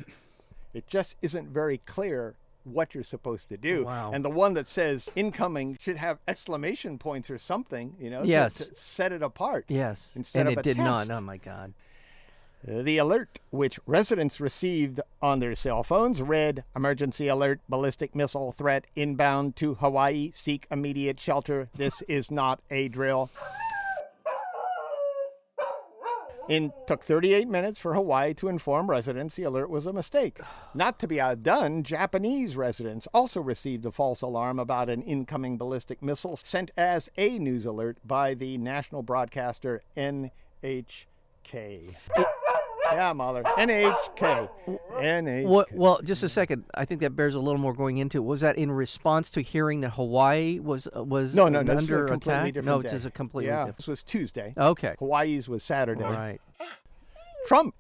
It 0.73 0.87
just 0.87 1.17
isn't 1.23 1.49
very 1.49 1.79
clear 1.79 2.37
what 2.65 2.95
you're 2.95 3.05
supposed 3.05 3.49
to 3.49 3.57
do. 3.57 3.85
Wow. 3.85 4.11
And 4.13 4.25
the 4.25 4.31
one 4.31 4.55
that 4.55 4.67
says 4.67 5.09
incoming 5.17 5.79
should 5.81 5.97
have 5.97 6.19
exclamation 6.29 6.99
points 6.99 7.31
or 7.31 7.39
something, 7.39 7.95
you 7.99 8.11
know, 8.11 8.21
to- 8.21 8.27
Yes. 8.27 8.59
to, 8.59 8.75
set 8.75 9.13
it 9.13 9.23
apart. 9.23 9.65
Yes, 9.69 10.11
Instead 10.15 10.47
and 10.47 10.51
of 10.51 10.59
it 10.59 10.63
did 10.63 10.79
not. 10.79 11.11
Oh 11.11 11.21
my 11.21 11.37
God. 11.37 11.73
The 12.65 12.99
alert, 12.99 13.39
which 13.51 13.79
residents 13.87 14.41
received 14.41 15.01
on 15.23 15.39
their 15.39 15.55
cell 15.55 15.83
phones, 15.83 16.21
read 16.21 16.65
Emergency 16.75 17.29
alert, 17.29 17.61
ballistic 17.69 18.17
missile 18.17 18.51
threat 18.51 18.87
inbound 18.97 19.55
to 19.57 19.75
Hawaii. 19.75 20.33
Seek 20.35 20.67
immediate 20.71 21.21
shelter. 21.21 21.69
This 21.75 22.03
is 22.09 22.31
not 22.31 22.61
a 22.71 22.89
drill. 22.89 23.31
It 26.49 26.73
took 26.87 27.05
38 27.05 27.47
minutes 27.47 27.79
for 27.79 27.95
Hawaii 27.95 28.33
to 28.35 28.49
inform 28.49 28.89
residents 28.89 29.37
the 29.37 29.43
alert 29.43 29.69
was 29.69 29.85
a 29.85 29.93
mistake. 29.93 30.41
Not 30.75 30.99
to 31.01 31.07
be 31.07 31.21
outdone, 31.21 31.83
Japanese 31.83 32.57
residents 32.57 33.07
also 33.13 33.41
received 33.41 33.85
a 33.85 33.93
false 33.93 34.23
alarm 34.23 34.59
about 34.59 34.89
an 34.89 35.03
incoming 35.03 35.59
ballistic 35.59 36.03
missile 36.03 36.37
sent 36.37 36.71
as 36.77 37.11
a 37.19 37.39
news 37.39 37.67
alert 37.67 37.99
by 38.05 38.33
the 38.33 38.57
national 38.57 39.03
broadcaster 39.03 39.83
NHK. 39.95 41.95
Yeah, 42.93 43.13
Mahler. 43.13 43.43
NHK. 43.43 44.49
NHK. 44.93 45.47
What, 45.47 45.73
well, 45.73 46.01
just 46.03 46.23
a 46.23 46.29
second. 46.29 46.65
I 46.75 46.85
think 46.85 47.01
that 47.01 47.15
bears 47.17 47.35
a 47.35 47.41
little 47.41 47.61
more 47.61 47.75
going 47.75 47.99
into. 47.99 48.23
Was 48.23 48.41
that 48.41 48.57
in 48.57 48.71
response 48.71 49.31
to 49.31 49.41
hearing 49.43 49.81
that 49.83 49.91
Hawaii 49.91 50.59
was 50.59 50.89
uh, 50.97 51.05
was 51.05 51.35
No, 51.35 51.49
no, 51.49 51.63
no. 51.63 51.77
Under 51.77 52.05
a 52.05 52.09
completely 52.09 52.33
attack? 52.35 52.55
different 52.55 52.67
no, 52.67 52.83
day. 52.83 52.89
it 52.89 52.95
is 52.95 53.05
a 53.05 53.11
completely 53.11 53.49
yeah, 53.49 53.59
different. 53.59 53.77
this 53.79 53.87
was 53.89 54.03
Tuesday. 54.03 54.55
Okay. 54.57 54.95
Hawaii's 54.99 55.49
was 55.49 55.63
Saturday. 55.63 56.05
All 56.05 56.13
right. 56.13 56.41
Trump 57.47 57.75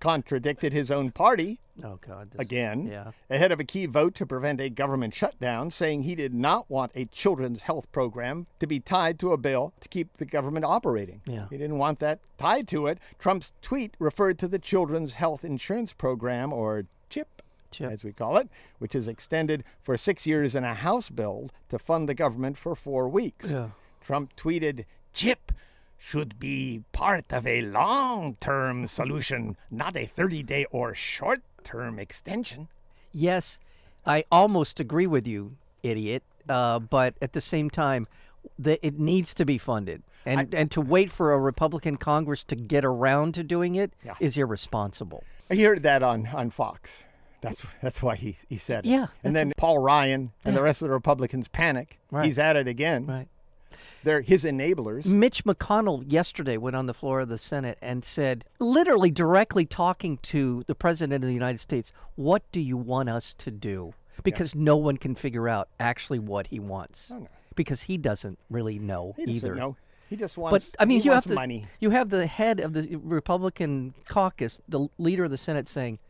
contradicted 0.00 0.72
his 0.72 0.90
own 0.90 1.10
party 1.10 1.58
Oh 1.82 1.98
God. 2.06 2.32
This, 2.32 2.40
again 2.40 2.86
Yeah. 2.86 3.12
ahead 3.30 3.52
of 3.52 3.60
a 3.60 3.64
key 3.64 3.86
vote 3.86 4.14
to 4.16 4.26
prevent 4.26 4.60
a 4.60 4.68
government 4.68 5.14
shutdown, 5.14 5.70
saying 5.70 6.02
he 6.02 6.14
did 6.14 6.34
not 6.34 6.68
want 6.70 6.92
a 6.94 7.06
children's 7.06 7.62
health 7.62 7.90
program 7.92 8.46
to 8.58 8.66
be 8.66 8.80
tied 8.80 9.18
to 9.20 9.32
a 9.32 9.38
bill 9.38 9.72
to 9.80 9.88
keep 9.88 10.16
the 10.18 10.26
government 10.26 10.64
operating. 10.66 11.22
Yeah. 11.26 11.46
He 11.48 11.56
didn't 11.56 11.78
want 11.78 11.98
that 12.00 12.18
tied 12.36 12.68
to 12.68 12.86
it. 12.86 12.98
Trump's 13.18 13.52
tweet 13.62 13.94
referred 13.98 14.38
to 14.40 14.48
the 14.48 14.58
Children's 14.58 15.14
Health 15.14 15.42
Insurance 15.44 15.92
Program, 15.94 16.52
or 16.52 16.84
CHIP, 17.08 17.40
CHIP. 17.70 17.90
as 17.90 18.04
we 18.04 18.12
call 18.12 18.36
it, 18.36 18.48
which 18.78 18.94
is 18.94 19.08
extended 19.08 19.64
for 19.80 19.96
six 19.96 20.26
years 20.26 20.54
in 20.54 20.64
a 20.64 20.74
House 20.74 21.08
bill 21.08 21.48
to 21.70 21.78
fund 21.78 22.08
the 22.10 22.14
government 22.14 22.58
for 22.58 22.74
four 22.74 23.08
weeks. 23.08 23.50
Yeah. 23.50 23.70
Trump 24.02 24.36
tweeted, 24.36 24.84
CHIP 25.14 25.52
should 26.02 26.38
be 26.40 26.82
part 26.92 27.30
of 27.30 27.46
a 27.46 27.60
long 27.60 28.36
term 28.40 28.86
solution, 28.86 29.56
not 29.70 29.96
a 29.96 30.06
30 30.06 30.42
day 30.42 30.64
or 30.70 30.94
short 30.94 31.42
term 31.62 31.98
extension. 31.98 32.68
Yes, 33.12 33.58
I 34.06 34.24
almost 34.32 34.80
agree 34.80 35.06
with 35.06 35.26
you, 35.26 35.56
idiot. 35.82 36.22
Uh, 36.48 36.78
but 36.78 37.14
at 37.20 37.34
the 37.34 37.40
same 37.40 37.68
time, 37.68 38.08
the, 38.58 38.84
it 38.84 38.98
needs 38.98 39.34
to 39.34 39.44
be 39.44 39.58
funded, 39.58 40.02
and 40.24 40.54
and 40.54 40.70
to 40.70 40.80
wait 40.80 41.10
for 41.10 41.32
a 41.32 41.38
Republican 41.38 41.96
Congress 41.96 42.42
to 42.44 42.56
get 42.56 42.84
around 42.84 43.34
to 43.34 43.44
doing 43.44 43.74
it 43.74 43.92
is 44.18 44.36
Yeah. 44.36 44.42
irresponsible. 44.44 45.22
I 45.50 45.56
heard 45.56 45.82
that 45.82 46.02
on, 46.02 46.28
on 46.28 46.48
Fox. 46.50 47.04
That's 47.42 47.66
that's 47.82 48.02
why 48.02 48.16
he, 48.16 48.36
he 48.48 48.56
said 48.56 48.86
it. 48.86 48.88
Yeah, 48.90 49.08
And 49.22 49.36
then 49.36 49.52
Paul 49.58 49.78
Ryan 49.78 50.32
and 50.44 50.56
the 50.56 50.62
rest 50.62 50.80
of 50.82 50.88
the 50.88 50.94
Republicans 50.94 51.46
panic. 51.48 51.98
Right. 52.10 52.24
He's 52.26 52.38
at 52.38 52.56
it 52.56 52.66
again. 52.68 53.06
Right. 53.06 53.28
They're 54.02 54.20
his 54.22 54.44
enablers. 54.44 55.06
Mitch 55.06 55.44
McConnell 55.44 56.04
yesterday 56.06 56.56
went 56.56 56.76
on 56.76 56.86
the 56.86 56.94
floor 56.94 57.20
of 57.20 57.28
the 57.28 57.38
Senate 57.38 57.78
and 57.82 58.04
said, 58.04 58.44
literally 58.58 59.10
directly 59.10 59.66
talking 59.66 60.18
to 60.18 60.64
the 60.66 60.74
President 60.74 61.22
of 61.22 61.28
the 61.28 61.34
United 61.34 61.60
States, 61.60 61.92
What 62.14 62.42
do 62.52 62.60
you 62.60 62.76
want 62.76 63.08
us 63.08 63.34
to 63.34 63.50
do? 63.50 63.94
Because 64.22 64.54
no 64.54 64.76
one 64.76 64.96
can 64.96 65.14
figure 65.14 65.48
out 65.48 65.68
actually 65.78 66.18
what 66.18 66.48
he 66.48 66.60
wants. 66.60 67.10
Oh, 67.14 67.20
no. 67.20 67.28
Because 67.54 67.82
he 67.82 67.96
doesn't 67.96 68.38
really 68.50 68.78
know 68.78 69.14
either. 69.18 69.26
He 69.26 69.34
doesn't 69.34 69.48
either. 69.50 69.54
know. 69.60 69.76
He 70.08 70.16
just 70.16 70.36
wants. 70.36 70.70
But 70.70 70.82
I 70.82 70.86
mean, 70.86 71.02
you 71.02 71.12
have 71.12 71.26
the 71.26 71.34
money. 71.34 71.66
you 71.78 71.90
have 71.90 72.10
the 72.10 72.26
head 72.26 72.58
of 72.60 72.72
the 72.72 72.96
Republican 72.96 73.94
caucus, 74.08 74.60
the 74.68 74.88
leader 74.98 75.24
of 75.24 75.30
the 75.30 75.36
Senate, 75.36 75.68
saying, 75.68 76.00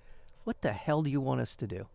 "What 0.44 0.62
the 0.62 0.73
hell 0.73 1.03
do 1.03 1.11
you 1.11 1.20
want 1.20 1.42
us 1.42 1.55
to 1.57 1.66
do?" 1.66 1.87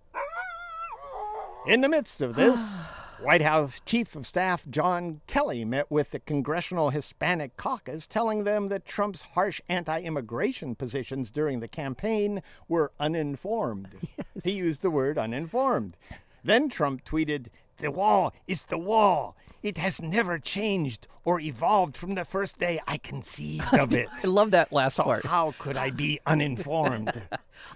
In 1.66 1.82
the 1.82 1.90
midst 1.90 2.22
of 2.22 2.36
this, 2.36 2.86
White 3.22 3.42
House 3.42 3.82
Chief 3.86 4.16
of 4.16 4.26
Staff 4.26 4.66
John 4.70 5.22
Kelly 5.26 5.64
met 5.64 5.90
with 5.90 6.12
the 6.12 6.20
Congressional 6.20 6.90
Hispanic 6.90 7.56
Caucus, 7.56 8.06
telling 8.06 8.44
them 8.44 8.68
that 8.70 8.86
Trump's 8.86 9.22
harsh 9.22 9.62
anti 9.70 10.02
immigration 10.02 10.76
positions 10.76 11.32
during 11.32 11.60
the 11.60 11.68
campaign 11.68 12.42
were 12.68 12.92
uninformed. 13.00 13.90
Yes. 14.36 14.44
He 14.44 14.52
used 14.52 14.82
the 14.82 14.90
word 14.90 15.18
uninformed. 15.18 15.96
Then 16.44 16.68
Trump 16.68 17.06
tweeted, 17.06 17.48
The 17.78 17.92
wall 17.92 18.34
is 18.48 18.66
the 18.66 18.78
wall. 18.78 19.36
It 19.62 19.80
has 19.80 20.02
never 20.02 20.38
changed 20.38 21.08
or 21.24 21.40
evolved 21.40 21.98
from 21.98 22.14
the 22.14 22.24
first 22.24 22.60
day 22.60 22.80
I 22.88 22.98
conceived 22.98 23.74
of 23.74 23.94
it. 23.96 24.08
I 24.24 24.28
love 24.28 24.52
that 24.52 24.72
last 24.72 24.96
so 24.96 25.04
part. 25.04 25.26
How 25.26 25.56
could 25.58 25.76
I 25.76 25.90
be 25.90 26.20
uninformed? 26.26 27.24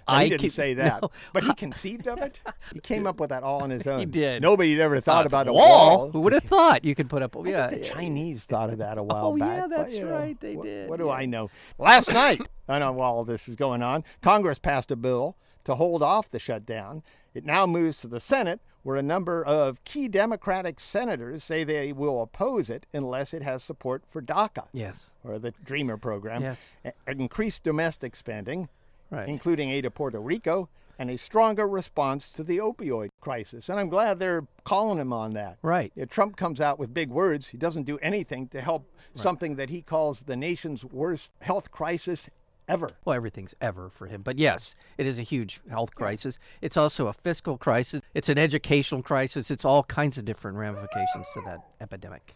I 0.08 0.26
he 0.26 0.30
didn't 0.30 0.42
keep, 0.42 0.52
say 0.52 0.76
that, 0.76 1.02
no. 1.02 1.12
but 1.34 1.44
he 1.44 1.54
conceived 1.56 2.08
of 2.08 2.20
it. 2.20 2.40
He 2.74 2.80
came 2.80 3.08
up 3.08 3.20
with 3.20 3.32
that 3.32 3.42
all 3.42 3.64
on 3.64 3.72
his 3.72 3.88
own. 3.88 4.00
He 4.00 4.06
did. 4.06 4.44
Nobody 4.44 4.72
had 4.74 4.82
ever 4.82 5.02
thought 5.02 5.26
uh, 5.26 5.28
about 5.28 5.48
a 5.48 5.54
wall. 5.54 6.12
Who 6.12 6.22
would 6.22 6.34
have 6.34 6.44
thought 6.44 6.86
you 6.86 6.94
could 6.94 7.10
put 7.10 7.24
up? 7.24 7.36
a 7.36 7.50
Yeah, 7.50 7.68
the 7.68 7.80
Chinese 7.80 8.46
thought 8.46 8.70
of 8.70 8.78
that 8.78 9.00
a 9.00 9.04
while 9.04 9.26
oh, 9.26 9.38
back. 9.38 9.50
Oh 9.50 9.54
yeah, 9.54 9.68
that's 9.68 9.98
but, 9.98 10.12
right. 10.12 10.44
Know, 10.44 10.48
they 10.48 10.56
wh- 10.56 10.64
did. 10.64 10.90
What 10.90 11.00
do 11.00 11.08
yeah. 11.08 11.12
I 11.14 11.26
know? 11.26 11.50
Last 11.80 12.14
night, 12.14 12.42
I 12.68 12.78
know 12.78 12.92
while 12.92 13.14
all 13.14 13.26
this 13.26 13.50
is 13.50 13.56
going 13.56 13.82
on, 13.82 14.04
Congress 14.22 14.60
passed 14.60 14.92
a 14.92 14.96
bill 14.96 15.36
to 15.64 15.76
hold 15.76 16.04
off 16.04 16.30
the 16.30 16.40
shutdown. 16.40 17.04
It 17.40 17.46
now 17.46 17.66
moves 17.66 18.02
to 18.02 18.10
the 18.10 18.20
Senate, 18.20 18.60
where 18.84 18.98
a 18.98 19.02
number 19.02 19.42
of 19.42 19.82
key 19.86 20.10
Democratic 20.10 20.78
senators 20.78 21.42
say 21.42 21.64
they 21.64 21.94
will 21.94 22.22
oppose 22.22 22.70
it 22.70 22.86
unless 22.94 23.34
it 23.34 23.44
has 23.44 23.64
support 23.64 24.04
for 24.10 24.22
DACA. 24.22 24.66
Yes. 24.74 25.12
Or 25.24 25.40
the 25.40 25.52
Dreamer 25.64 25.96
program. 25.96 26.42
Yes. 26.42 26.58
A- 26.84 26.92
increased 27.10 27.64
domestic 27.64 28.18
spending, 28.18 28.68
right. 29.10 29.30
including 29.30 29.70
aid 29.70 29.86
to 29.86 29.90
Puerto 29.90 30.20
Rico, 30.20 30.68
and 30.98 31.10
a 31.10 31.18
stronger 31.18 31.66
response 31.66 32.30
to 32.32 32.44
the 32.44 32.58
opioid 32.58 33.08
crisis. 33.22 33.70
And 33.70 33.80
I'm 33.80 33.88
glad 33.88 34.20
they're 34.20 34.46
calling 34.66 35.00
him 35.00 35.14
on 35.14 35.32
that. 35.36 35.60
Right. 35.62 35.94
Yeah, 35.96 36.04
Trump 36.04 36.36
comes 36.36 36.60
out 36.60 36.78
with 36.78 36.94
big 36.94 37.10
words. 37.10 37.48
He 37.48 37.58
doesn't 37.58 37.84
do 37.84 38.00
anything 38.00 38.50
to 38.50 38.60
help 38.60 38.84
right. 38.84 39.24
something 39.24 39.56
that 39.56 39.70
he 39.70 39.82
calls 39.82 40.24
the 40.24 40.36
nation's 40.36 40.84
worst 40.84 41.32
health 41.40 41.72
crisis 41.72 42.30
ever. 42.70 42.92
Well, 43.04 43.16
everything's 43.16 43.56
ever 43.60 43.90
for 43.90 44.08
him. 44.08 44.22
But 44.22 44.40
yes, 44.40 44.76
it 44.98 45.06
is 45.06 45.20
a 45.20 45.24
huge 45.24 45.60
health 45.70 45.96
crisis. 45.96 46.40
It's 46.62 46.78
also 46.78 47.08
a 47.08 47.14
fiscal 47.14 47.58
crisis. 47.58 48.02
It's 48.14 48.30
an 48.30 48.38
educational 48.38 49.02
crisis. 49.02 49.52
It's 49.52 49.66
all 49.66 49.84
kinds 49.84 50.18
of 50.18 50.26
different 50.26 50.58
ramifications 50.58 51.28
to 51.34 51.42
that 51.46 51.66
epidemic. 51.82 52.36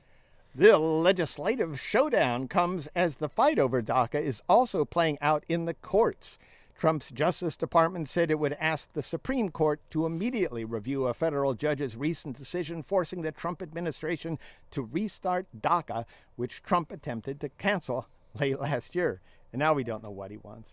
The 0.56 0.78
legislative 0.78 1.80
showdown 1.80 2.48
comes 2.48 2.88
as 2.96 3.16
the 3.16 3.30
fight 3.30 3.58
over 3.58 3.82
DACA 3.82 4.22
is 4.22 4.44
also 4.50 4.86
playing 4.86 5.18
out 5.22 5.44
in 5.48 5.66
the 5.66 5.74
courts. 5.74 6.38
Trump's 6.78 7.12
Justice 7.12 7.56
Department 7.56 8.10
said 8.10 8.30
it 8.30 8.40
would 8.40 8.58
ask 8.60 8.92
the 8.94 9.02
Supreme 9.02 9.50
Court 9.50 9.80
to 9.92 10.06
immediately 10.06 10.66
review 10.66 11.08
a 11.08 11.14
federal 11.14 11.54
judge's 11.54 11.96
recent 11.96 12.38
decision 12.38 12.82
forcing 12.82 13.22
the 13.22 13.32
Trump 13.32 13.62
administration 13.62 14.38
to 14.72 14.82
restart 14.92 15.46
DACA, 15.60 16.06
which 16.36 16.62
Trump 16.62 16.92
attempted 16.92 17.40
to 17.40 17.50
cancel 17.50 18.08
late 18.40 18.60
last 18.60 18.96
year. 18.96 19.22
And 19.54 19.60
now 19.60 19.74
we 19.74 19.86
don't 19.86 20.04
know 20.04 20.12
what 20.12 20.32
he 20.32 20.38
wants. 20.38 20.70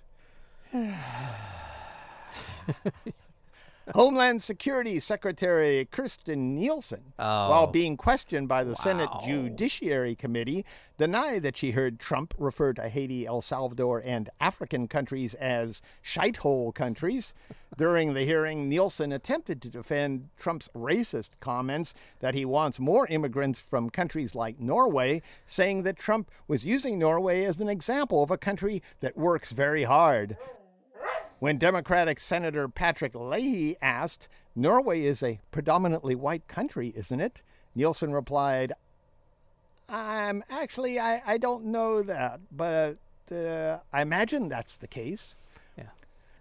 Homeland 3.95 4.43
Security 4.43 5.01
Secretary 5.01 5.89
Kirstjen 5.91 6.55
Nielsen, 6.55 7.13
oh. 7.19 7.51
while 7.51 7.67
being 7.67 7.97
questioned 7.97 8.49
by 8.49 8.63
the 8.63 8.71
wow. 8.71 8.75
Senate 8.75 9.11
Judiciary 9.25 10.15
Committee, 10.15 10.65
denied 10.99 11.43
that 11.43 11.57
she 11.57 11.73
heard 11.73 11.99
Trump 11.99 12.35
refer 12.39 12.73
to 12.75 12.89
Haiti, 12.89 13.27
El 13.27 13.41
Salvador, 13.41 14.03
and 14.05 14.31
African 14.41 14.87
countries 14.87 15.35
as 15.35 15.81
shithole 16.05 16.75
countries. 16.75 17.35
During 17.77 18.15
the 18.15 18.25
hearing, 18.25 18.69
Nielsen 18.69 19.13
attempted 19.13 19.63
to 19.63 19.71
defend 19.71 20.29
Trump's 20.37 20.69
racist 20.75 21.31
comments 21.41 21.95
that 22.21 22.35
he 22.35 22.45
wants 22.45 22.79
more 22.79 23.07
immigrants 23.07 23.59
from 23.59 23.91
countries 23.91 24.35
like 24.35 24.61
Norway, 24.61 25.23
saying 25.47 25.83
that 25.85 25.97
Trump 25.97 26.31
was 26.47 26.65
using 26.65 26.99
Norway 26.99 27.45
as 27.45 27.61
an 27.61 27.69
example 27.69 28.23
of 28.23 28.31
a 28.31 28.39
country 28.39 28.83
that 29.01 29.17
works 29.17 29.53
very 29.53 29.85
hard. 29.85 30.37
When 31.41 31.57
Democratic 31.57 32.21
Senator 32.21 32.69
Patrick 32.69 33.15
Leahy 33.15 33.77
asked, 33.81 34.29
Norway 34.55 35.03
is 35.03 35.23
a 35.23 35.41
predominantly 35.51 36.15
white 36.15 36.47
country, 36.49 36.93
isn't 36.95 37.19
it? 37.21 37.41
Nielsen 37.75 38.13
replied, 38.13 38.75
I'm 39.89 40.45
actually, 40.51 41.01
I, 41.01 41.23
I 41.27 41.39
don't 41.39 41.65
know 41.67 42.03
that, 42.03 42.41
but 42.53 42.99
uh, 43.33 43.79
I 43.93 44.03
imagine 44.03 44.49
that's 44.49 44.77
the 44.77 44.87
case. 44.87 45.35
Yeah. 45.79 45.85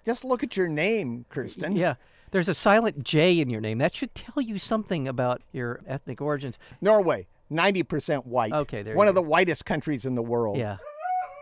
Just 0.06 0.26
look 0.26 0.44
at 0.44 0.58
your 0.58 0.68
name, 0.68 1.26
Kirstjen. 1.32 1.78
Yeah. 1.78 1.96
There's 2.32 2.50
a 2.50 2.54
silent 2.54 3.04
J 3.04 3.40
in 3.40 3.50
your 3.50 3.62
name. 3.62 3.78
That 3.78 3.96
should 3.96 4.14
tell 4.14 4.42
you 4.42 4.58
something 4.60 5.08
about 5.08 5.42
your 5.54 5.80
ethnic 5.88 6.22
origins. 6.22 6.60
Norway, 6.82 7.28
90% 7.52 8.26
white. 8.26 8.52
Okay, 8.54 8.84
there 8.84 8.96
One 8.96 9.08
of 9.08 9.16
go. 9.16 9.22
the 9.22 9.28
whitest 9.28 9.66
countries 9.66 10.06
in 10.06 10.16
the 10.16 10.22
world. 10.22 10.58
Yeah. 10.58 10.78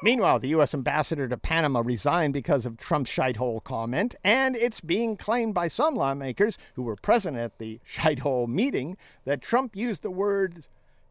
Meanwhile, 0.03 0.39
the 0.39 0.49
U.S. 0.49 0.73
ambassador 0.73 1.27
to 1.27 1.38
Panama 1.38 1.81
resigned 1.83 2.33
because 2.33 2.65
of 2.65 2.77
Trump's 2.77 3.12
shithole 3.12 3.63
comment, 3.63 4.13
and 4.23 4.55
it's 4.55 4.79
being 4.79 5.17
claimed 5.17 5.53
by 5.55 5.67
some 5.67 5.95
lawmakers 5.95 6.57
who 6.75 6.83
were 6.83 6.95
present 6.95 7.36
at 7.38 7.57
the 7.57 7.79
shithole 7.91 8.47
meeting 8.47 8.95
that 9.25 9.41
Trump 9.41 9.75
used 9.75 10.03
the 10.03 10.12
word 10.12 10.65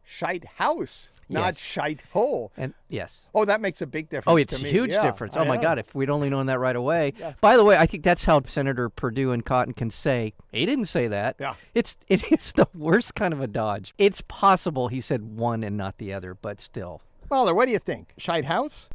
shite 0.05 0.45
house, 0.55 1.09
not 1.27 1.47
Yes. 1.55 1.57
shite 1.59 2.03
hole. 2.13 2.53
And 2.55 2.73
yes. 2.87 3.27
Oh, 3.35 3.43
that 3.43 3.59
makes 3.59 3.81
a 3.81 3.85
big 3.85 4.07
difference. 4.07 4.31
Oh, 4.33 4.37
it's 4.37 4.53
a 4.63 4.65
huge 4.65 4.91
Yeah, 4.93 5.01
difference. 5.01 5.35
Oh, 5.35 5.41
I 5.41 5.43
Oh 5.43 5.47
my 5.49 5.55
know. 5.57 5.61
God! 5.63 5.79
If 5.79 5.93
we'd 5.93 6.09
only 6.09 6.29
known 6.29 6.45
that 6.45 6.59
right 6.59 6.75
away. 6.77 7.11
Yeah. 7.19 7.33
By 7.41 7.57
the 7.57 7.65
way, 7.65 7.75
I 7.75 7.85
think 7.87 8.05
that's 8.05 8.23
how 8.23 8.41
Senator 8.45 8.87
Perdue 8.87 9.33
and 9.33 9.45
Cotton 9.45 9.73
can 9.73 9.89
say 9.89 10.33
he 10.53 10.65
didn't 10.65 10.85
say 10.85 11.09
that. 11.09 11.35
Yeah. 11.41 11.55
It's 11.75 11.97
it 12.07 12.31
is 12.31 12.53
the 12.53 12.69
worst 12.73 13.15
kind 13.15 13.33
of 13.33 13.41
a 13.41 13.47
dodge. 13.47 13.93
It's 13.97 14.21
possible 14.21 14.87
he 14.87 15.01
said 15.01 15.35
one 15.35 15.61
and 15.61 15.75
not 15.75 15.97
the 15.97 16.13
other, 16.13 16.33
but 16.33 16.61
still. 16.61 17.01
Mahler, 17.29 17.53
what 17.53 17.65
do 17.65 17.71
you 17.71 17.79
think? 17.79 18.13
Shite 18.17 18.45
house? 18.45 18.89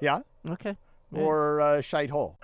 Yeah, 0.00 0.20
Okay. 0.48 0.76
or 1.12 1.60
uh, 1.60 1.80
shite 1.82 2.10
hole? 2.10 2.38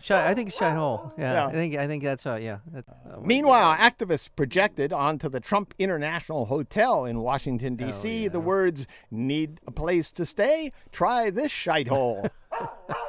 Shy, 0.00 0.28
I 0.30 0.32
think 0.34 0.52
Shine 0.52 0.76
Hole. 0.76 1.12
Yeah, 1.18 1.32
Yeah. 1.32 1.46
I 1.48 1.52
think 1.52 1.76
I 1.76 1.86
think 1.88 2.04
that's 2.04 2.24
uh, 2.24 2.38
yeah. 2.40 2.58
That, 2.72 2.84
uh, 2.88 3.18
Meanwhile, 3.20 3.74
activists 3.78 4.28
projected 4.34 4.92
onto 4.92 5.28
the 5.28 5.40
Trump 5.40 5.74
International 5.76 6.44
Hotel 6.46 7.04
in 7.04 7.18
Washington, 7.20 7.74
D.C. 7.74 8.28
the 8.28 8.38
words, 8.38 8.86
Need 9.10 9.58
a 9.66 9.72
place 9.72 10.12
to 10.12 10.24
stay? 10.24 10.70
Try 10.92 11.30
this 11.30 11.50
shite 11.50 11.88
hole. 11.88 12.28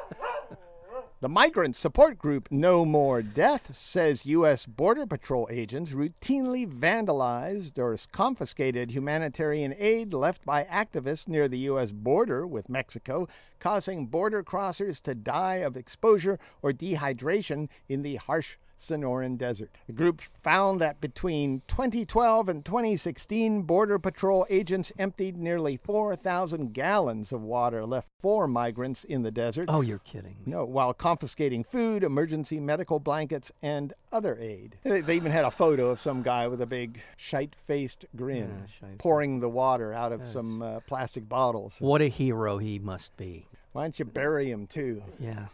the 1.20 1.28
migrant 1.28 1.76
support 1.76 2.16
group 2.16 2.48
No 2.50 2.86
More 2.86 3.20
Death 3.20 3.76
says 3.76 4.24
U.S. 4.24 4.64
Border 4.64 5.04
Patrol 5.04 5.46
agents 5.50 5.90
routinely 5.90 6.66
vandalized 6.66 7.76
or 7.78 7.94
confiscated 8.10 8.92
humanitarian 8.92 9.74
aid 9.76 10.14
left 10.14 10.46
by 10.46 10.64
activists 10.64 11.28
near 11.28 11.46
the 11.46 11.58
U.S. 11.58 11.90
border 11.90 12.46
with 12.46 12.70
Mexico, 12.70 13.28
causing 13.60 14.06
border 14.06 14.42
crossers 14.42 15.00
to 15.02 15.14
die 15.14 15.56
of 15.56 15.76
exposure 15.76 16.38
or 16.62 16.72
dehydration 16.72 17.68
in 17.88 18.02
the 18.02 18.16
harsh 18.16 18.56
Sonoran 18.80 19.36
Desert. 19.36 19.70
The 19.86 19.92
group 19.92 20.22
found 20.42 20.80
that 20.80 21.00
between 21.00 21.62
2012 21.68 22.48
and 22.48 22.64
2016, 22.64 23.62
Border 23.62 23.98
Patrol 23.98 24.46
agents 24.48 24.90
emptied 24.98 25.36
nearly 25.36 25.76
4,000 25.76 26.72
gallons 26.72 27.32
of 27.32 27.42
water 27.42 27.84
left 27.84 28.08
for 28.18 28.48
migrants 28.48 29.04
in 29.04 29.22
the 29.22 29.30
desert. 29.30 29.66
oh, 29.68 29.82
you're 29.82 29.98
kidding. 29.98 30.36
No, 30.46 30.64
while 30.64 30.94
confiscating 30.94 31.62
food, 31.62 32.02
emergency 32.02 32.58
medical 32.58 32.98
blankets, 32.98 33.52
and 33.62 33.92
other 34.10 34.36
aid. 34.38 34.78
They, 34.82 35.02
they 35.02 35.16
even 35.16 35.30
had 35.30 35.44
a 35.44 35.50
photo 35.50 35.88
of 35.88 36.00
some 36.00 36.22
guy 36.22 36.48
with 36.48 36.60
a 36.60 36.66
big 36.66 37.00
shite-faced 37.16 38.06
grin, 38.16 38.66
Yeah, 38.82 38.88
pouring 38.98 39.40
the 39.40 39.48
water 39.48 39.92
out 39.92 40.12
of 40.12 40.26
some 40.26 40.62
uh, 40.62 40.80
plastic 40.80 41.28
bottles. 41.28 41.76
What 41.80 42.00
a 42.00 42.08
hero 42.08 42.58
he 42.58 42.78
must 42.78 43.16
be. 43.16 43.46
Why 43.72 43.82
don't 43.82 43.98
you 43.98 44.04
bury 44.04 44.50
him 44.50 44.66
too? 44.66 45.02
Yeah. 45.18 45.46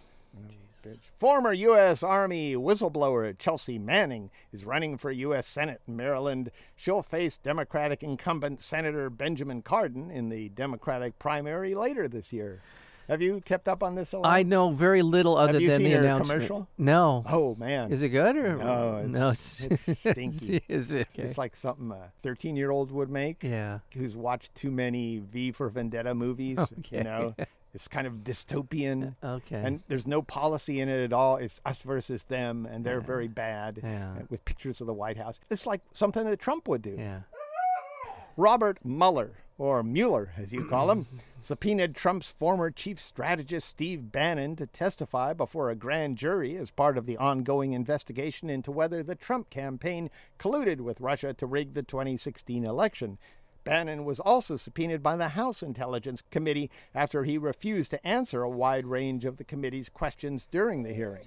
bitch. 0.85 0.99
Former 1.19 1.53
U.S. 1.53 2.03
Army 2.03 2.55
whistleblower 2.55 3.37
Chelsea 3.39 3.79
Manning 3.79 4.31
is 4.53 4.65
running 4.65 4.97
for 4.97 5.11
U.S. 5.11 5.47
Senate 5.47 5.81
in 5.87 5.97
Maryland. 5.97 6.51
She'll 6.77 7.03
face 7.03 7.37
Democratic 7.39 8.03
incumbent 8.03 8.61
Senator 8.63 9.11
Benjamin 9.11 9.63
Cardin 9.63 10.11
in 10.11 10.29
the 10.29 10.49
Democratic 10.51 11.19
primary 11.19 11.75
later 11.75 12.09
this 12.09 12.33
year. 12.33 12.61
Have 13.09 13.23
you 13.23 13.41
kept 13.45 13.69
up 13.69 13.85
on 13.85 13.95
this 13.95 14.13
a 14.15 14.19
lot? 14.19 14.27
I 14.33 14.43
know 14.43 14.71
very 14.73 15.01
little 15.03 15.37
other 15.37 15.61
you 15.61 15.69
than 15.71 15.79
seen 15.79 15.91
the 15.91 15.97
her 15.97 16.03
announcement. 16.03 16.41
commercial? 16.41 16.69
No. 16.77 17.23
Oh 17.29 17.55
man, 17.55 17.93
Is 17.93 18.03
it 18.03 18.09
good 18.09 18.37
or 18.37 18.57
No, 18.57 18.97
it's- 18.99 19.09
no? 19.11 19.29
It's, 19.31 19.61
it's 19.89 20.01
stinky. 20.01 20.61
is 20.69 20.93
it? 20.93 21.07
Okay. 21.13 21.23
it's 21.23 21.39
like 21.39 21.55
something 21.55 21.93
a 21.93 22.11
thirteen-year-old 22.25 22.91
would 22.91 23.09
make. 23.09 23.45
yeah. 23.45 23.79
Who's 23.95 24.17
watched 24.17 24.57
too 24.57 24.73
many 24.73 25.19
V 25.19 25.53
for 25.53 25.69
Vendetta 25.69 26.15
movies? 26.17 26.59
Okay. 26.81 26.99
You 26.99 27.05
know, 27.05 27.35
it's 27.75 27.89
kind 27.89 28.07
of 28.07 28.25
dystopian. 28.25 29.15
Okay. 29.23 29.57
and 29.63 29.83
there's 29.89 30.07
no 30.07 30.23
policy 30.23 30.81
in 30.81 30.89
it 30.89 31.03
at 31.05 31.13
all. 31.13 31.37
It's 31.37 31.61
us 31.65 31.83
versus 31.83 32.25
them, 32.25 32.67
and 32.67 32.85
they're 32.85 33.01
very 33.01 33.29
bad. 33.29 33.81
Yeah. 33.83 34.17
uh, 34.21 34.23
With 34.31 34.45
pictures 34.45 34.81
of 34.81 34.87
the 34.87 34.95
White 34.95 35.17
House, 35.17 35.41
it's 35.51 35.67
like 35.67 35.83
something 35.93 36.25
that 36.29 36.39
Trump 36.41 36.69
would 36.69 36.83
do. 36.83 36.95
yeah. 36.99 37.21
Robert 38.39 38.79
Mueller 38.85 39.33
or 39.59 39.83
Mueller, 39.83 40.33
as 40.37 40.53
you 40.53 40.67
call 40.67 40.91
him, 40.91 41.07
subpoenaed 41.41 41.95
Trump's 41.95 42.29
former 42.29 42.71
chief 42.71 42.99
strategist 42.99 43.67
Steve 43.69 44.13
Bannon 44.13 44.57
to 44.57 44.67
testify 44.67 45.33
before 45.33 45.71
a 45.71 45.75
grand 45.75 46.19
jury 46.19 46.55
as 46.59 46.71
part 46.71 46.99
of 46.99 47.07
the 47.07 47.17
ongoing 47.17 47.73
investigation 47.73 48.51
into 48.51 48.71
whether 48.71 49.03
the 49.03 49.15
Trump 49.15 49.49
campaign 49.49 50.11
colluded 50.39 50.83
with 50.83 51.01
Russia 51.01 51.33
to 51.33 51.47
rig 51.47 51.73
the 51.73 51.83
2016 51.83 52.67
election. 52.67 53.17
Bannon 53.67 54.05
was 54.05 54.19
also 54.21 54.57
subpoenaed 54.57 55.03
by 55.03 55.17
the 55.17 55.29
House 55.31 55.63
Intelligence 55.63 56.23
Committee 56.31 56.71
after 56.95 57.25
he 57.25 57.37
refused 57.37 57.91
to 57.91 58.07
answer 58.07 58.43
a 58.43 58.49
wide 58.51 58.87
range 58.87 59.25
of 59.25 59.37
the 59.37 59.45
committee's 59.45 59.89
questions 59.89 60.47
during 60.51 60.83
the 60.83 60.95
hearing. 60.95 61.25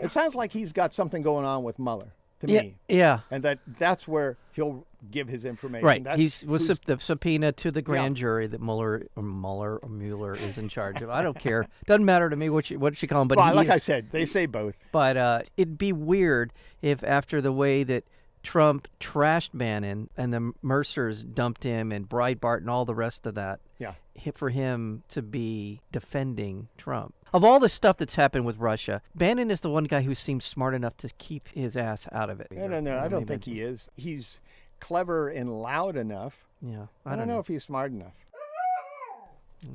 It 0.00 0.10
sounds 0.10 0.34
like 0.34 0.52
he's 0.52 0.72
got 0.72 0.94
something 0.94 1.22
going 1.22 1.44
on 1.44 1.62
with 1.64 1.78
Mueller 1.78 2.12
to 2.40 2.46
Yeah, 2.50 2.62
me, 2.62 2.76
yeah. 2.88 3.20
and 3.30 3.42
that 3.42 3.58
that's 3.78 4.06
where 4.06 4.36
he'll 4.52 4.86
give 5.10 5.26
his 5.28 5.44
information. 5.44 5.84
Right. 5.84 6.04
That's 6.04 6.18
He's 6.18 6.46
was 6.46 6.66
sub- 6.68 6.84
the 6.86 6.98
subpoena 7.00 7.50
to 7.52 7.70
the 7.72 7.82
grand 7.82 8.16
jury 8.16 8.46
that 8.46 8.60
Mueller 8.60 9.08
or 9.16 9.22
Mueller 9.22 9.78
or 9.78 9.88
Mueller 9.88 10.34
is 10.36 10.56
in 10.56 10.68
charge 10.68 11.02
of. 11.02 11.10
I 11.10 11.22
don't 11.22 11.38
care. 11.38 11.66
Doesn't 11.86 12.04
matter 12.04 12.30
to 12.30 12.36
me 12.36 12.48
what 12.48 12.70
you 12.70 12.78
what 12.78 13.00
you 13.02 13.08
call 13.08 13.22
him. 13.22 13.28
But 13.28 13.38
well, 13.38 13.54
like 13.54 13.68
I 13.70 13.78
said, 13.78 14.10
they 14.12 14.24
say 14.24 14.46
both. 14.46 14.76
But 14.92 15.16
uh, 15.16 15.42
it'd 15.56 15.78
be 15.78 15.92
weird 15.92 16.52
if 16.80 17.02
after 17.02 17.40
the 17.40 17.52
way 17.52 17.82
that 17.84 18.04
Trump 18.42 18.88
trashed 19.00 19.50
Bannon 19.54 20.10
and 20.16 20.32
the 20.32 20.52
Mercers 20.62 21.24
dumped 21.24 21.64
him 21.64 21.92
and 21.92 22.08
Breitbart 22.08 22.58
and 22.58 22.70
all 22.70 22.84
the 22.84 22.94
rest 22.94 23.26
of 23.26 23.34
that, 23.34 23.60
Yeah. 23.78 23.94
for 24.34 24.50
him 24.50 25.02
to 25.08 25.22
be 25.22 25.80
defending 25.92 26.68
Trump. 26.76 27.14
Of 27.32 27.44
all 27.44 27.60
the 27.60 27.68
stuff 27.68 27.96
that's 27.98 28.14
happened 28.14 28.46
with 28.46 28.56
Russia, 28.58 29.02
Bannon 29.14 29.50
is 29.50 29.60
the 29.60 29.70
one 29.70 29.84
guy 29.84 30.02
who 30.02 30.14
seems 30.14 30.44
smart 30.44 30.74
enough 30.74 30.96
to 30.98 31.08
keep 31.18 31.48
his 31.48 31.76
ass 31.76 32.08
out 32.12 32.30
of 32.30 32.40
it. 32.40 32.48
I 32.52 32.66
don't 32.68 32.84
know. 32.84 32.98
I 32.98 33.08
don't 33.08 33.26
think 33.26 33.44
he 33.44 33.60
is. 33.60 33.88
He's 33.96 34.40
clever 34.80 35.28
and 35.28 35.60
loud 35.60 35.96
enough. 35.96 36.46
Yeah, 36.60 36.86
I, 37.06 37.14
don't 37.16 37.28
know 37.28 37.38
if 37.38 37.46
he's 37.48 37.62
smart 37.64 37.92
enough. 37.92 38.14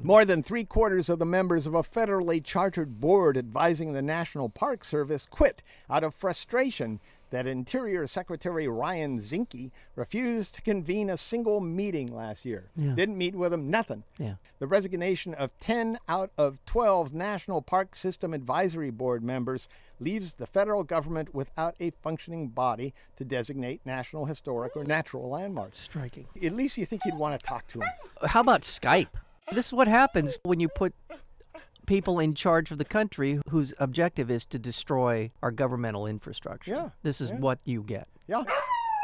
More 0.02 0.26
than 0.26 0.43
three 0.43 0.63
quarters 0.63 1.10
of 1.10 1.19
the 1.19 1.26
members 1.26 1.67
of 1.67 1.76
a 1.76 1.84
federally 1.84 2.43
chartered 2.43 3.00
board 3.00 3.38
advising 3.38 3.93
the 3.93 4.02
National 4.02 4.50
Park 4.50 4.84
Service 4.86 5.28
quit 5.30 5.62
out 5.89 6.04
of 6.04 6.15
frustration 6.15 7.00
that 7.32 7.48
Interior 7.48 8.06
Secretary 8.06 8.67
Ryan 8.67 9.19
Zinke 9.19 9.72
refused 9.96 10.54
to 10.56 10.62
convene 10.62 11.10
a 11.10 11.17
single 11.17 11.60
meeting 11.60 12.13
last 12.15 12.46
year. 12.46 12.69
Yeah. 12.76 12.93
Didn't 12.93 13.17
meet 13.17 13.34
with 13.34 13.52
him, 13.52 13.72
nothing. 13.72 14.04
Yeah. 14.19 14.36
The 14.60 14.67
resignation 14.67 15.34
of 15.34 15.58
10 15.60 15.98
out 16.08 16.32
of 16.38 16.63
12 16.67 17.12
National 17.12 17.63
Park 17.63 17.96
System 17.96 18.36
Advisory 18.36 18.91
Board 18.91 19.24
members 19.24 19.67
leaves 20.00 20.36
the 20.36 20.46
federal 20.46 20.84
government 20.84 21.34
without 21.34 21.76
a 21.80 21.89
functioning 22.04 22.50
body 22.50 22.93
to 23.17 23.26
designate 23.26 23.82
national 23.84 24.26
historic 24.26 24.76
or 24.78 24.84
natural 24.84 25.28
landmarks. 25.30 25.80
Striking. 25.80 26.28
At 26.41 26.54
least 26.54 26.78
you 26.78 26.86
think 26.86 27.02
you'd 27.04 27.17
want 27.17 27.39
to 27.39 27.43
talk 27.43 27.65
to 27.69 27.82
him. 27.82 27.89
How 28.26 28.41
about 28.41 28.62
Skype? 28.62 29.08
This 29.52 29.68
is 29.68 29.74
what 29.74 29.88
happens 29.88 30.38
when 30.44 30.60
you 30.60 30.70
put 30.70 30.94
people 31.86 32.20
in 32.20 32.34
charge 32.34 32.72
of 32.72 32.78
the 32.78 32.86
country 32.86 33.40
whose 33.50 33.74
objective 33.78 34.32
is 34.32 34.46
to 34.48 34.60
destroy 34.60 35.32
our 35.42 35.52
governmental 35.52 36.08
infrastructure. 36.08 36.72
Yeah, 36.72 36.90
This 37.04 37.20
is 37.20 37.32
what 37.32 37.60
you 37.66 37.84
get. 37.84 38.08
Yeah. 38.28 38.44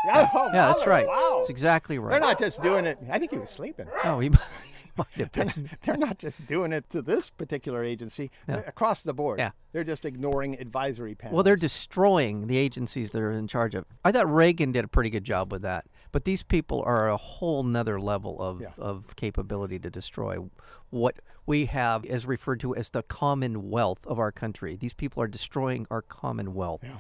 Yeah, 0.05 0.29
oh, 0.33 0.45
Yeah, 0.53 0.67
that's 0.67 0.87
right. 0.87 1.05
Wow. 1.05 1.37
That's 1.39 1.49
exactly 1.49 1.99
right. 1.99 2.11
They're 2.11 2.21
not 2.21 2.39
just 2.39 2.61
doing 2.61 2.85
it. 2.85 2.97
I 3.11 3.19
think 3.19 3.31
he 3.31 3.37
was 3.37 3.49
sleeping. 3.49 3.87
Oh, 4.05 4.19
he 4.19 4.29
might 4.99 5.07
have 5.15 5.31
been. 5.31 5.69
They're 5.83 5.97
not 5.97 6.17
just 6.19 6.45
doing 6.45 6.71
it 6.71 6.89
to 6.91 7.01
this 7.01 7.29
particular 7.29 7.83
agency. 7.83 8.29
Yeah. 8.47 8.57
Across 8.67 9.03
the 9.03 9.13
board. 9.13 9.39
Yeah. 9.39 9.51
They're 9.71 9.83
just 9.83 10.05
ignoring 10.05 10.59
advisory 10.59 11.15
panels. 11.15 11.33
Well, 11.35 11.43
they're 11.43 11.55
destroying 11.55 12.47
the 12.47 12.57
agencies 12.57 13.11
that 13.11 13.21
are 13.21 13.31
in 13.31 13.47
charge 13.47 13.75
of. 13.75 13.85
I 14.03 14.11
thought 14.11 14.31
Reagan 14.31 14.71
did 14.71 14.85
a 14.85 14.87
pretty 14.87 15.09
good 15.09 15.23
job 15.23 15.51
with 15.51 15.61
that. 15.63 15.85
But 16.11 16.25
these 16.25 16.41
people 16.43 16.81
are 16.85 17.07
a 17.09 17.17
whole 17.17 17.63
nother 17.63 17.99
level 17.99 18.41
of, 18.41 18.61
Yeah. 18.61 18.69
of 18.77 19.15
capability 19.15 19.77
to 19.79 19.89
destroy 19.89 20.37
what 20.89 21.19
we 21.45 21.65
have 21.65 22.03
as 22.05 22.25
referred 22.25 22.59
to 22.61 22.75
as 22.75 22.89
the 22.89 23.03
commonwealth 23.03 23.99
of 24.05 24.17
our 24.19 24.31
country. 24.31 24.75
These 24.75 24.93
people 24.93 25.21
are 25.21 25.27
destroying 25.27 25.85
our 25.91 26.01
commonwealth. 26.01 26.81
Yeah. 26.83 26.97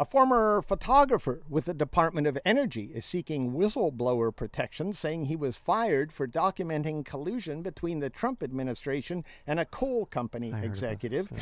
A 0.00 0.04
former 0.04 0.62
photographer 0.62 1.42
with 1.48 1.64
the 1.64 1.74
Department 1.74 2.28
of 2.28 2.38
Energy 2.44 2.92
is 2.94 3.04
seeking 3.04 3.52
whistleblower 3.52 4.34
protection, 4.34 4.92
saying 4.92 5.24
he 5.24 5.34
was 5.34 5.56
fired 5.56 6.12
for 6.12 6.28
documenting 6.28 7.04
collusion 7.04 7.62
between 7.62 7.98
the 7.98 8.08
Trump 8.08 8.40
administration 8.40 9.24
and 9.44 9.58
a 9.58 9.64
coal 9.64 10.06
company 10.06 10.52
I 10.52 10.60
executive. 10.60 11.32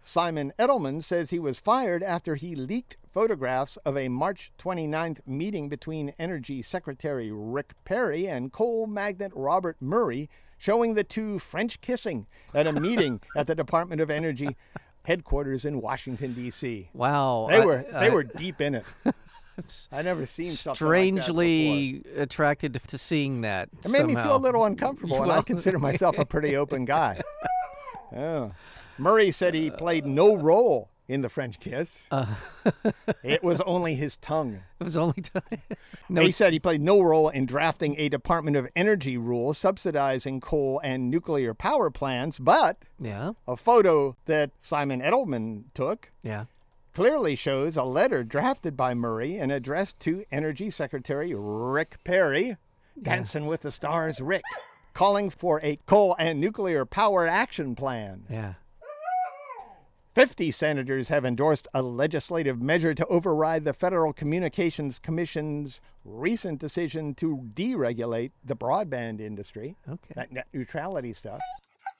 Simon 0.00 0.54
Edelman 0.58 1.02
says 1.02 1.28
he 1.28 1.38
was 1.38 1.58
fired 1.58 2.02
after 2.02 2.36
he 2.36 2.54
leaked 2.54 2.96
photographs 3.12 3.76
of 3.84 3.98
a 3.98 4.08
March 4.08 4.50
29th 4.58 5.18
meeting 5.26 5.68
between 5.68 6.14
Energy 6.18 6.62
Secretary 6.62 7.30
Rick 7.30 7.74
Perry 7.84 8.26
and 8.26 8.50
coal 8.50 8.86
magnate 8.86 9.32
Robert 9.34 9.76
Murray, 9.78 10.30
showing 10.56 10.94
the 10.94 11.04
two 11.04 11.38
French 11.38 11.82
kissing 11.82 12.26
at 12.54 12.66
a 12.66 12.72
meeting 12.72 13.20
at 13.36 13.46
the 13.46 13.54
Department 13.54 14.00
of 14.00 14.08
Energy 14.08 14.56
headquarters 15.08 15.64
in 15.64 15.80
Washington 15.80 16.34
D.C. 16.34 16.90
Wow. 16.92 17.46
They 17.50 17.56
I- 17.62 17.64
were 17.64 17.84
they 17.90 18.06
I- 18.06 18.10
were 18.10 18.22
deep 18.24 18.60
in 18.60 18.74
it. 18.76 18.84
I 19.90 20.02
never 20.02 20.24
seen 20.24 20.46
something 20.46 20.86
like 20.86 20.94
strangely 20.94 22.02
attracted 22.16 22.74
to, 22.74 22.78
to 22.86 22.96
seeing 22.98 23.40
that. 23.40 23.68
It 23.84 23.90
made 23.90 24.06
me 24.06 24.14
feel 24.14 24.36
a 24.36 24.38
little 24.38 24.64
uncomfortable, 24.64 25.20
and 25.20 25.32
I 25.32 25.42
consider 25.42 25.78
myself 25.88 26.16
a 26.18 26.24
pretty 26.24 26.54
open 26.56 26.84
guy. 26.84 27.20
Oh. 28.16 28.52
Murray 28.96 29.30
said 29.30 29.52
he 29.54 29.70
played 29.70 30.06
no 30.06 30.34
role 30.34 30.88
in 31.08 31.22
the 31.22 31.28
French 31.28 31.58
kiss. 31.58 31.98
Uh. 32.10 32.26
it 33.22 33.42
was 33.42 33.60
only 33.62 33.94
his 33.94 34.16
tongue. 34.16 34.60
It 34.80 34.84
was 34.84 34.96
only 34.96 35.22
tongue. 35.22 35.42
no. 36.08 36.22
He 36.22 36.30
said 36.30 36.52
he 36.52 36.58
played 36.58 36.80
no 36.80 37.00
role 37.00 37.28
in 37.28 37.46
drafting 37.46 37.98
a 37.98 38.08
Department 38.08 38.56
of 38.56 38.68
Energy 38.74 39.16
rule 39.16 39.54
subsidizing 39.54 40.40
coal 40.40 40.80
and 40.82 41.10
nuclear 41.10 41.54
power 41.54 41.90
plants, 41.90 42.38
but 42.38 42.78
yeah, 42.98 43.32
a 43.46 43.56
photo 43.56 44.16
that 44.26 44.50
Simon 44.60 45.00
Edelman 45.00 45.64
took 45.74 46.10
yeah. 46.22 46.44
clearly 46.92 47.36
shows 47.36 47.76
a 47.76 47.84
letter 47.84 48.24
drafted 48.24 48.76
by 48.76 48.94
Murray 48.94 49.36
and 49.36 49.52
addressed 49.52 50.00
to 50.00 50.24
Energy 50.32 50.70
Secretary 50.70 51.34
Rick 51.34 51.98
Perry, 52.04 52.56
Dancing 53.00 53.46
with 53.46 53.62
the 53.62 53.72
Stars 53.72 54.20
Rick, 54.20 54.42
calling 54.92 55.30
for 55.30 55.60
a 55.62 55.78
coal 55.86 56.16
and 56.18 56.40
nuclear 56.40 56.84
power 56.84 57.26
action 57.26 57.74
plan. 57.74 58.24
Yeah. 58.28 58.54
50 60.18 60.50
senators 60.50 61.10
have 61.10 61.24
endorsed 61.24 61.68
a 61.72 61.80
legislative 61.80 62.60
measure 62.60 62.92
to 62.92 63.06
override 63.06 63.64
the 63.64 63.72
Federal 63.72 64.12
Communications 64.12 64.98
Commission's 64.98 65.80
recent 66.04 66.58
decision 66.58 67.14
to 67.14 67.48
deregulate 67.54 68.32
the 68.44 68.56
broadband 68.56 69.20
industry. 69.20 69.76
Okay. 69.88 70.14
That 70.16 70.32
net 70.32 70.48
neutrality 70.52 71.12
stuff. 71.12 71.38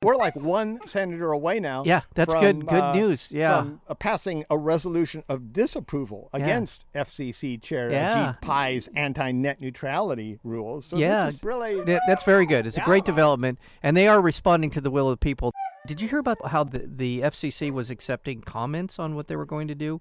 We're 0.02 0.16
like 0.16 0.35
one 0.35 0.81
senator 0.85 1.31
away 1.31 1.61
now. 1.61 1.85
Yeah, 1.87 2.00
that's 2.14 2.33
from, 2.33 2.42
good- 2.42 2.66
good 2.66 2.81
uh, 2.83 2.92
news, 2.92 3.31
yeah. 3.31 3.62
From 3.62 3.81
uh, 3.88 3.94
passing 3.94 4.44
a 4.50 4.59
resolution 4.59 5.22
of 5.28 5.52
disapproval 5.52 6.28
against 6.33 6.85
FCC 6.96 7.62
Chair 7.62 7.88
Yeah. 7.90 8.33
Ajit 8.33 8.40
Pai's 8.40 8.88
anti-net 8.96 9.61
neutrality 9.61 10.40
rules. 10.42 10.87
So 10.87 10.96
yeah, 10.96 11.26
this 11.26 11.35
is 11.37 11.44
really 11.44 11.85
th- 11.85 12.00
that's 12.09 12.24
very 12.24 12.46
good. 12.46 12.66
It's 12.66 12.76
a 12.76 12.81
great 12.83 13.04
development, 13.04 13.61
and 13.81 13.96
they 13.96 14.09
are 14.09 14.20
responding 14.20 14.70
to 14.70 14.81
the 14.81 14.90
will 14.90 15.09
of 15.09 15.12
the 15.12 15.24
people. 15.24 15.52
Did 15.88 16.01
you 16.01 16.09
hear 16.09 16.18
about 16.18 16.46
how 16.48 16.64
the, 16.64 16.81
the 16.87 17.20
FCC 17.22 17.70
was 17.72 17.90
accepting 17.90 18.42
comments 18.42 18.98
on 18.98 19.14
what 19.14 19.27
they 19.29 19.37
were 19.37 19.46
going 19.46 19.68
to 19.68 19.74
do, 19.74 20.01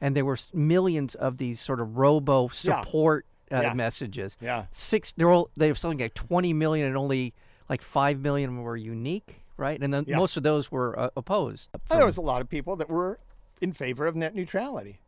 and 0.00 0.14
there 0.16 0.24
were 0.24 0.36
millions 0.52 1.14
of 1.14 1.38
these 1.38 1.60
sort 1.60 1.80
of 1.80 1.96
robo 1.96 2.42
Yeah. 2.44 2.80
support 2.82 3.24
uh, 3.50 3.60
Yeah. 3.62 3.72
messages. 3.72 4.36
Yeah. 4.40 4.66
Six. 4.70 5.12
They're 5.16 5.30
all 5.30 5.48
they 5.56 5.68
were 5.70 5.74
selling 5.74 5.98
like 5.98 6.14
twenty 6.14 6.52
million, 6.52 6.86
and 6.88 6.96
only 6.96 7.32
like 7.68 7.80
five 7.82 8.18
million 8.20 8.60
were 8.62 8.76
unique, 8.76 9.42
right? 9.56 9.80
And 9.80 9.94
then 9.94 10.04
Yeah. 10.06 10.16
most 10.16 10.36
of 10.36 10.42
those 10.42 10.70
were 10.72 10.98
uh, 10.98 11.10
opposed. 11.16 11.70
there 11.88 12.04
was 12.04 12.16
a 12.18 12.22
lot 12.22 12.40
of 12.42 12.48
people 12.48 12.76
that 12.76 12.90
were 12.90 13.18
in 13.60 13.72
favor 13.72 14.06
of 14.06 14.14
net 14.16 14.34
neutrality. 14.34 15.00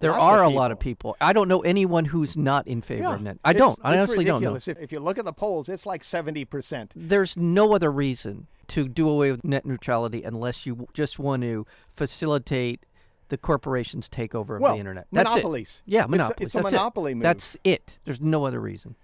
There 0.00 0.12
Lots 0.12 0.22
are 0.22 0.42
a 0.42 0.48
lot 0.48 0.70
of 0.70 0.78
people. 0.78 1.14
I 1.20 1.32
don't 1.34 1.46
know 1.46 1.60
anyone 1.60 2.06
who's 2.06 2.34
not 2.36 2.66
in 2.66 2.80
favor 2.80 3.02
Yeah, 3.02 3.14
of 3.14 3.20
net. 3.22 3.38
I 3.44 3.52
don't. 3.52 3.78
I 3.82 3.92
honestly 3.98 4.24
don't 4.24 4.40
know. 4.42 4.52
ridiculous. 4.54 4.68
If, 4.68 4.78
if 4.78 4.92
you 4.92 4.98
look 5.00 5.18
at 5.18 5.26
the 5.26 5.32
polls, 5.32 5.68
it's 5.68 5.84
like 5.84 6.02
seventy 6.02 6.44
percent. 6.46 6.92
There's 6.96 7.36
no 7.36 7.74
other 7.74 7.92
reason 7.92 8.46
to 8.68 8.88
do 8.88 9.08
away 9.08 9.30
with 9.30 9.44
net 9.44 9.66
neutrality 9.66 10.22
unless 10.22 10.64
you 10.64 10.88
just 10.94 11.18
want 11.18 11.42
to 11.42 11.66
facilitate 11.96 12.86
the 13.28 13.36
corporation's 13.36 14.08
takeover 14.08 14.56
of 14.56 14.62
Well, 14.62 14.72
the 14.74 14.78
internet. 14.80 15.06
That's 15.12 15.28
monopolies. 15.28 15.82
It. 15.86 15.92
Yeah, 15.92 16.00
It's 16.00 16.06
a- 16.06 16.10
monopolies. 16.10 16.46
it's 16.46 16.54
a 16.54 16.58
That's 16.58 16.72
it. 16.72 16.76
monopoly 16.76 17.14
move. 17.14 17.22
That's 17.22 17.56
it. 17.62 17.98
There's 18.04 18.20
no 18.20 18.44
other 18.46 18.60
reason. 18.60 18.96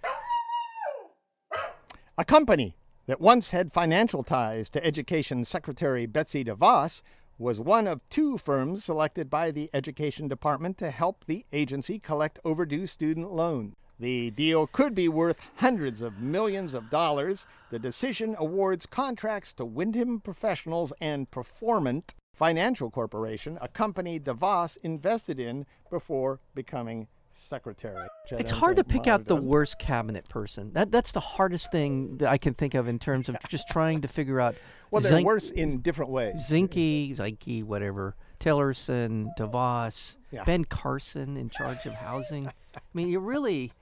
A 2.19 2.25
company 2.25 2.77
that 3.07 3.21
once 3.21 3.51
had 3.51 3.73
financial 3.73 4.23
ties 4.23 4.69
to 4.71 4.85
Education 4.85 5.45
Secretary 5.45 6.07
Betsy 6.07 6.43
DeVos 6.45 7.03
was 7.39 7.61
one 7.61 7.87
of 7.87 8.01
two 8.09 8.39
firms 8.39 8.85
selected 8.85 9.29
by 9.29 9.51
the 9.51 9.69
Education 9.75 10.29
Department 10.29 10.79
to 10.79 10.91
help 10.91 11.25
the 11.27 11.45
agency 11.53 11.99
collect 11.99 12.39
overdue 12.45 12.87
student 12.87 13.33
loans. 13.33 13.75
The 13.99 14.31
deal 14.31 14.67
could 14.67 14.95
be 14.95 15.09
worth 15.09 15.41
hundreds 15.57 16.03
of 16.03 16.19
millions 16.19 16.75
of 16.75 16.91
dollars. 16.91 17.47
The 17.71 17.79
decision 17.79 18.37
awards 18.39 18.85
contracts 18.85 19.53
to 19.55 19.65
Windham 19.65 20.21
Professionals 20.21 20.93
and 21.01 21.31
Performant 21.31 22.15
Financial 22.35 22.91
Corporation, 22.91 23.59
a 23.63 23.69
company 23.69 24.21
DeVos 24.21 24.77
invested 24.83 25.41
in 25.41 25.65
before 25.91 26.41
becoming 26.55 27.09
secretary. 27.37 28.07
It's 28.31 28.51
hard 28.51 28.77
to 28.77 28.85
pick 28.85 29.07
out 29.07 29.27
the 29.27 29.37
worst 29.37 29.79
cabinet 29.79 30.29
person. 30.29 30.73
That 30.73 30.91
that's 30.91 31.13
the 31.13 31.21
hardest 31.21 31.71
thing 31.73 32.19
that 32.19 32.29
I 32.31 32.39
can 32.39 32.55
think 32.55 32.75
of 32.75 32.89
in 32.89 32.99
terms 32.99 33.29
of 33.29 33.37
just 33.49 33.69
trying 33.69 34.01
to 34.03 34.09
figure 34.09 34.41
out. 34.41 34.55
Well, 34.93 35.03
they're 35.03 35.11
Zink- 35.11 35.27
worse 35.27 35.51
in 35.51 35.81
different 35.81 36.13
ways. 36.13 36.49
Zinke, 36.49 37.17
Zinke, 37.17 37.65
whatever. 37.65 38.15
Tillerson, 38.39 39.27
DeVos, 39.37 40.15
Yeah. 40.31 40.45
Ben 40.45 40.65
Carson 40.65 41.37
in 41.37 41.51
charge 41.51 41.85
of 41.87 41.93
housing. 41.95 42.47
I 42.47 42.81
mean, 42.95 43.09
you 43.09 43.19
really. 43.19 43.73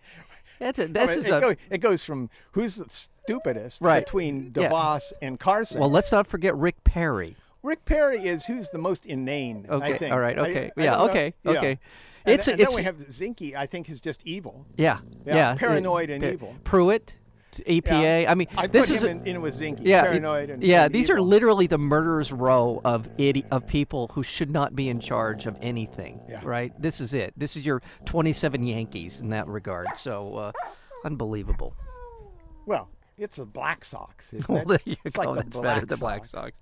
That's 0.58 0.78
a, 0.78 0.84
I 0.84 0.86
that's 0.86 1.08
mean, 1.10 1.18
just 1.24 1.28
it, 1.28 1.36
a. 1.36 1.40
go- 1.40 1.54
it 1.70 1.78
goes 1.82 2.02
from 2.02 2.30
who's 2.52 2.76
the 2.76 2.86
stupidest 2.88 3.82
Right. 3.82 4.02
between 4.04 4.52
Yeah. 4.56 4.70
DeVos 4.70 5.12
and 5.20 5.38
Carson. 5.38 5.78
well, 5.78 5.90
let's 5.90 6.10
not 6.10 6.26
forget 6.26 6.56
Rick 6.56 6.82
Perry. 6.84 7.36
Rick 7.64 7.84
Perry 7.86 8.24
is 8.26 8.44
who's 8.46 8.68
the 8.68 8.78
most 8.78 9.06
inane. 9.06 9.66
I 9.68 9.74
Okay, 9.74 9.98
think. 9.98 10.12
all 10.12 10.20
right, 10.20 10.38
okay, 10.38 10.70
I 10.76 10.82
yeah, 10.82 10.90
know. 10.92 11.08
okay, 11.08 11.34
Yeah. 11.44 11.50
okay. 11.52 11.78
And, 12.26 12.34
It's 12.34 12.46
and 12.48 12.60
it's 12.60 12.70
then 12.74 12.76
we 12.76 12.84
have 12.84 12.96
Zinke. 13.08 13.54
I 13.56 13.66
think 13.66 13.88
is 13.90 14.00
just 14.00 14.22
evil. 14.24 14.66
yeah, 14.76 14.98
Yeah, 15.26 15.34
yeah, 15.36 15.54
paranoid 15.56 16.10
uh, 16.10 16.14
and 16.14 16.24
evil. 16.24 16.54
Pruitt, 16.64 17.16
EPA. 17.66 18.22
Yeah. 18.24 18.30
I 18.30 18.34
mean, 18.34 18.48
I 18.56 18.66
this 18.66 18.86
put 18.88 18.96
is 18.96 19.04
him 19.04 19.18
a- 19.18 19.20
in, 19.22 19.26
in 19.36 19.40
with 19.42 19.58
Zinke. 19.58 19.80
yeah, 19.82 20.02
paranoid 20.02 20.50
and 20.50 20.62
yeah. 20.62 20.84
and 20.84 20.94
These 20.94 21.08
are 21.10 21.20
literally 21.20 21.66
the 21.66 21.78
murderers 21.78 22.32
row 22.32 22.80
of 22.84 23.08
idi- 23.16 23.44
of 23.50 23.66
people 23.66 24.10
who 24.14 24.22
should 24.22 24.50
not 24.50 24.74
be 24.76 24.88
in 24.88 25.00
charge 25.00 25.46
of 25.46 25.56
anything. 25.62 26.20
Yeah. 26.28 26.40
Right. 26.44 26.72
This 26.80 27.00
is 27.00 27.14
it. 27.14 27.32
This 27.36 27.56
is 27.56 27.64
your 27.66 27.80
27 28.06 28.66
Yankees 28.66 29.20
in 29.20 29.28
that 29.30 29.46
regard. 29.46 29.88
So 29.96 30.34
uh, 30.36 30.52
unbelievable. 31.04 31.74
Well, 32.66 32.88
it's 33.18 33.36
the 33.36 33.46
Black 33.46 33.84
Sox, 33.84 34.32
isn't 34.32 34.48
Well, 34.52 34.62
it? 34.62 34.68
there 34.68 34.78
you 34.84 34.96
it's 35.04 35.14
go. 35.16 35.22
like 35.30 35.36
the 35.36 35.42
That's 35.44 35.56
better. 35.58 35.86
The 35.86 35.96
Black 35.96 36.24
Sox. 36.24 36.52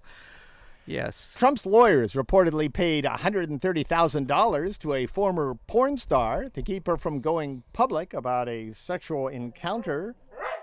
Yes. 0.86 1.34
Trump's 1.36 1.64
lawyers 1.64 2.14
reportedly 2.14 2.72
paid 2.72 3.04
$130,000 3.04 4.78
to 4.78 4.94
a 4.94 5.06
former 5.06 5.54
porn 5.66 5.96
star 5.96 6.48
to 6.48 6.62
keep 6.62 6.86
her 6.86 6.96
from 6.96 7.20
going 7.20 7.62
public 7.72 8.12
about 8.12 8.48
a 8.48 8.72
sexual 8.72 9.28
encounter 9.28 10.14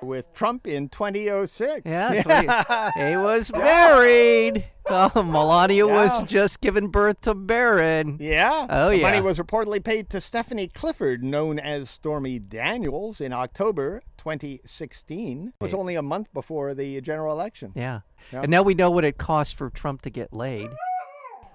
with 0.02 0.32
Trump 0.34 0.68
in 0.68 0.90
2006. 0.90 1.82
Yeah. 1.86 2.92
he 3.12 3.18
was 3.18 3.52
married. 3.52 4.66
Oh, 4.88 5.22
Melania 5.22 5.88
was 5.88 6.24
just 6.24 6.62
giving 6.62 6.88
birth 6.88 7.22
to 7.22 7.36
Barron. 7.36 8.18
Yeah. 8.20 8.66
Oh, 8.70 8.90
the 8.90 8.98
yeah. 8.98 9.04
Money 9.04 9.22
was 9.22 9.38
reportedly 9.38 9.84
paid 9.84 10.10
to 10.10 10.22
Stephanie 10.22 10.68
Clifford, 10.68 11.24
known 11.24 11.60
as 11.60 11.90
Stormy 11.90 12.40
Daniels, 12.40 13.22
in 13.22 13.32
October 13.32 14.02
2016. 14.18 15.54
It 15.60 15.64
was 15.64 15.74
only 15.74 15.96
a 15.96 16.02
month 16.02 16.34
before 16.34 16.74
the 16.74 17.00
general 17.02 17.32
election. 17.34 17.72
Yeah. 17.76 18.02
Yeah. 18.32 18.42
And 18.42 18.52
now 18.52 18.64
we 18.64 18.74
know 18.74 18.92
what 18.92 19.06
it 19.06 19.18
cost 19.18 19.56
for 19.56 19.70
Trump 19.70 20.02
to 20.04 20.10
get 20.10 20.34
laid. 20.34 20.70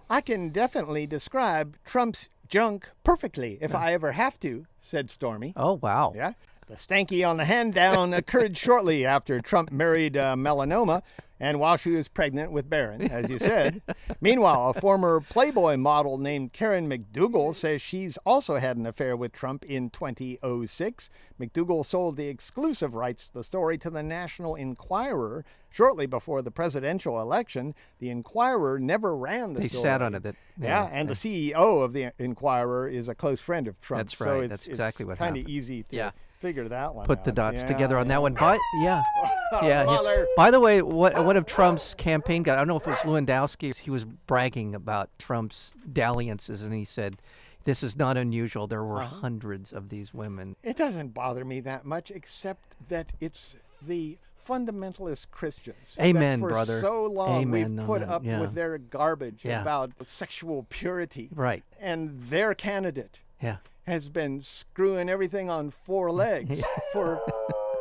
I 0.09 0.21
can 0.21 0.51
definitely 0.51 1.07
describe 1.07 1.77
Trump's 1.85 2.29
junk 2.49 2.91
perfectly 3.03 3.59
if 3.61 3.75
I 3.75 3.93
ever 3.93 4.13
have 4.13 4.39
to, 4.41 4.67
said 4.79 5.11
Stormy. 5.11 5.55
Oh, 5.57 5.75
wow. 5.75 6.13
Yeah. 6.15 6.33
The 6.67 6.75
stanky 6.75 7.29
on 7.29 7.37
the 7.37 7.45
hand 7.45 7.75
down 7.75 8.15
occurred 8.15 8.57
shortly 8.57 9.05
after 9.05 9.41
Trump 9.41 9.71
married 9.71 10.17
uh, 10.17 10.35
melanoma 10.35 11.03
and 11.41 11.61
while 11.61 11.77
she 11.77 11.91
was 11.91 12.09
pregnant 12.09 12.53
with 12.53 12.71
Barron, 12.71 13.03
as 13.11 13.29
you 13.29 13.39
said. 13.39 13.83
Meanwhile, 14.21 14.71
a 14.75 14.81
former 14.81 15.21
Playboy 15.21 15.77
model 15.77 16.17
named 16.17 16.53
Karen 16.55 16.89
McDougal 16.89 17.55
says 17.55 17.83
she's 17.83 18.17
also 18.25 18.57
had 18.57 18.77
an 18.79 18.87
affair 18.87 19.15
with 19.17 19.33
Trump 19.33 19.65
in 19.67 19.91
2006. 19.91 21.11
McDougal 21.39 21.85
sold 21.85 22.17
the 22.17 22.29
exclusive 22.29 22.95
rights 22.95 23.27
to 23.27 23.35
the 23.35 23.45
story 23.45 23.77
to 23.79 23.91
the 23.91 24.03
National 24.03 24.55
Enquirer 24.55 25.45
shortly 25.71 26.07
before 26.07 26.41
the 26.41 26.53
presidential 26.53 27.21
election. 27.21 27.75
The 27.99 28.09
Enquirer 28.11 28.79
never 28.79 29.15
ran 29.15 29.53
the 29.55 29.61
They 29.61 29.69
story. 29.69 29.83
sat 29.83 30.03
on 30.03 30.15
it. 30.15 30.23
That, 30.23 30.37
Yeah, 30.59 30.89
and 30.91 31.09
the 31.09 31.15
CEO 31.15 31.83
of 31.83 31.93
the 31.93 32.13
Enquirer 32.19 32.89
is 32.89 33.09
a 33.09 33.15
close 33.15 33.41
friend 33.41 33.67
of 33.69 33.79
Trump. 33.81 33.99
That's 34.09 34.17
So 34.17 34.25
right. 34.27 34.45
it's, 34.45 34.51
That's 34.51 34.63
it's 34.63 34.69
exactly 34.69 35.05
what 35.05 35.19
kind 35.19 35.37
of 35.37 35.49
easy 35.49 35.83
to 35.83 35.97
Yeah. 35.97 36.11
Figure 36.45 36.69
that 36.69 36.95
one 36.95 37.07
put 37.07 37.25
the 37.25 37.33
dots 37.33 37.63
Yeah, 37.63 37.69
together 37.69 37.97
on 37.99 38.05
yeah. 38.07 38.13
that 38.13 38.23
one. 38.23 38.35
But 38.35 38.59
yeah, 38.83 39.03
yeah. 39.63 39.85
Mueller. 39.85 40.27
By 40.37 40.51
the 40.51 40.61
way, 40.61 40.83
what 40.83 41.25
one 41.25 41.37
of 41.39 41.47
Trump's 41.47 41.95
campaign 41.95 42.43
guys, 42.43 42.55
I 42.55 42.57
don't 42.59 42.69
know 42.69 42.77
if 42.77 42.87
it 42.87 42.91
was 42.91 42.99
Lewandowski, 43.01 43.75
he 43.79 43.91
was 43.91 44.05
bragging 44.05 44.75
about 44.75 45.09
Trump's 45.19 45.73
dalliances, 45.91 46.61
and 46.63 46.75
he 46.75 46.85
said, 46.85 47.17
"This 47.65 47.83
is 47.83 47.97
not 47.97 48.17
unusual. 48.19 48.67
There 48.67 48.85
were 48.85 49.01
Uh-huh. 49.03 49.17
hundreds 49.23 49.73
of 49.73 49.89
these 49.89 50.13
women." 50.13 50.57
It 50.63 50.77
doesn't 50.77 51.15
bother 51.15 51.45
me 51.47 51.61
that 51.61 51.85
much, 51.87 52.11
except 52.11 52.75
that 52.89 53.13
it's 53.21 53.57
the 53.81 54.19
fundamentalist 54.47 55.31
Christians. 55.31 55.97
Amen, 55.99 56.41
for 56.41 56.51
brother. 56.51 56.79
so 56.81 57.07
long 57.07 57.41
Amen 57.43 57.77
we've 57.77 57.87
put 57.87 58.01
that, 58.01 58.11
up 58.11 58.23
yeah. 58.27 58.41
with 58.41 58.53
their 58.53 58.77
garbage 58.77 59.41
Yeah. 59.43 59.63
about 59.63 59.93
sexual 60.05 60.67
purity. 60.69 61.31
Right. 61.35 61.65
And 61.81 62.21
their 62.29 62.55
candidate 62.55 63.21
Yeah. 63.41 63.57
Has 63.87 64.09
been 64.09 64.41
screwing 64.41 65.09
everything 65.09 65.51
on 65.51 65.71
four 65.71 66.11
legs 66.25 66.63
for, 66.93 67.21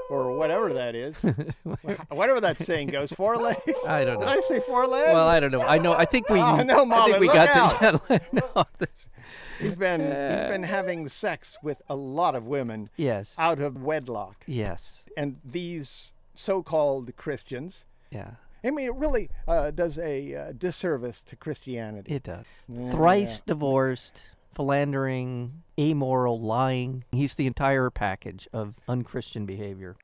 or 0.10 0.36
whatever 0.38 0.74
that 0.74 0.96
is. 0.96 1.18
whatever 2.10 2.42
that 2.42 2.60
saying 2.60 2.90
goes, 2.90 3.12
four 3.12 3.38
legs. 3.50 3.60
I 3.88 4.04
don't 4.06 4.20
Did 4.20 4.26
know. 4.26 4.32
I 4.32 4.40
say 4.42 4.60
four 4.60 4.86
legs? 4.88 5.14
Well, 5.14 5.28
I 5.28 5.40
don't 5.40 5.52
know. 5.52 5.62
I 5.62 5.78
know. 5.78 5.94
I 5.94 6.06
think 6.06 6.30
we. 6.30 6.40
Oh, 6.40 6.62
no, 6.64 6.82
I 6.82 6.86
Mahler, 6.86 7.06
think 7.12 7.20
we 7.22 7.28
look 7.28 7.36
got 7.36 7.80
the. 7.82 8.22
no, 8.32 8.66
this- 8.80 9.08
He's 9.60 9.76
been 9.76 10.02
he's 10.02 10.44
been 10.50 10.64
having 10.64 11.08
sex 11.08 11.58
with 11.64 11.82
a 11.88 11.96
lot 11.96 12.36
of 12.36 12.46
women 12.46 12.90
yes. 12.98 13.34
out 13.38 13.60
of 13.60 13.82
wedlock, 13.82 14.44
Yes. 14.46 15.04
and 15.16 15.38
these 15.46 16.12
so-called 16.36 17.16
Christians. 17.16 17.86
Yeah. 18.12 18.32
I 18.64 18.72
mean, 18.72 18.88
it 18.88 18.96
really 18.96 19.30
uh, 19.48 19.72
does 19.72 19.98
a 19.98 20.36
uh, 20.36 20.52
disservice 20.54 21.22
to 21.28 21.36
Christianity. 21.38 22.14
It 22.16 22.24
does. 22.24 22.46
Thrice 22.92 23.42
divorced, 23.42 24.24
philandering, 24.54 25.64
amoral, 25.80 26.40
lying. 26.40 27.04
He's 27.12 27.36
the 27.36 27.48
entire 27.48 27.90
package 27.90 28.48
of 28.54 28.76
unchristian 28.88 29.46
behavior. 29.46 29.96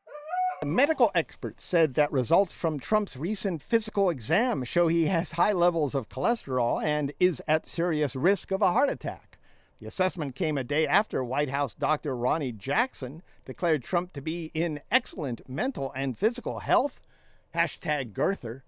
Medical 0.65 1.09
experts 1.15 1.63
said 1.63 1.93
that 1.93 2.12
results 2.12 2.51
from 2.51 2.79
Trump's 2.79 3.15
recent 3.15 3.62
physical 3.62 4.09
exam 4.09 4.65
show 4.65 4.89
he 4.89 5.05
has 5.05 5.33
high 5.33 5.53
levels 5.53 5.95
of 5.95 6.09
cholesterol 6.09 6.83
and 6.83 7.13
is 7.17 7.41
at 7.47 7.65
serious 7.65 8.13
risk 8.13 8.51
of 8.51 8.62
a 8.62 8.73
heart 8.73 8.89
attack. 8.89 9.38
The 9.79 9.88
assessment 9.88 10.35
came 10.35 10.57
a 10.57 10.63
day 10.65 10.85
after 10.85 11.23
White 11.23 11.49
House 11.49 11.73
doctor 11.73 12.13
Ronnie 12.13 12.51
Jackson 12.51 13.23
declared 13.45 13.83
Trump 13.83 14.12
to 14.12 14.21
be 14.21 14.51
in 14.53 14.81
excellent 14.91 15.47
mental 15.47 15.93
and 15.95 16.17
physical 16.17 16.59
health. 16.59 16.99
Hashtag 17.55 18.13
Girther. 18.13 18.62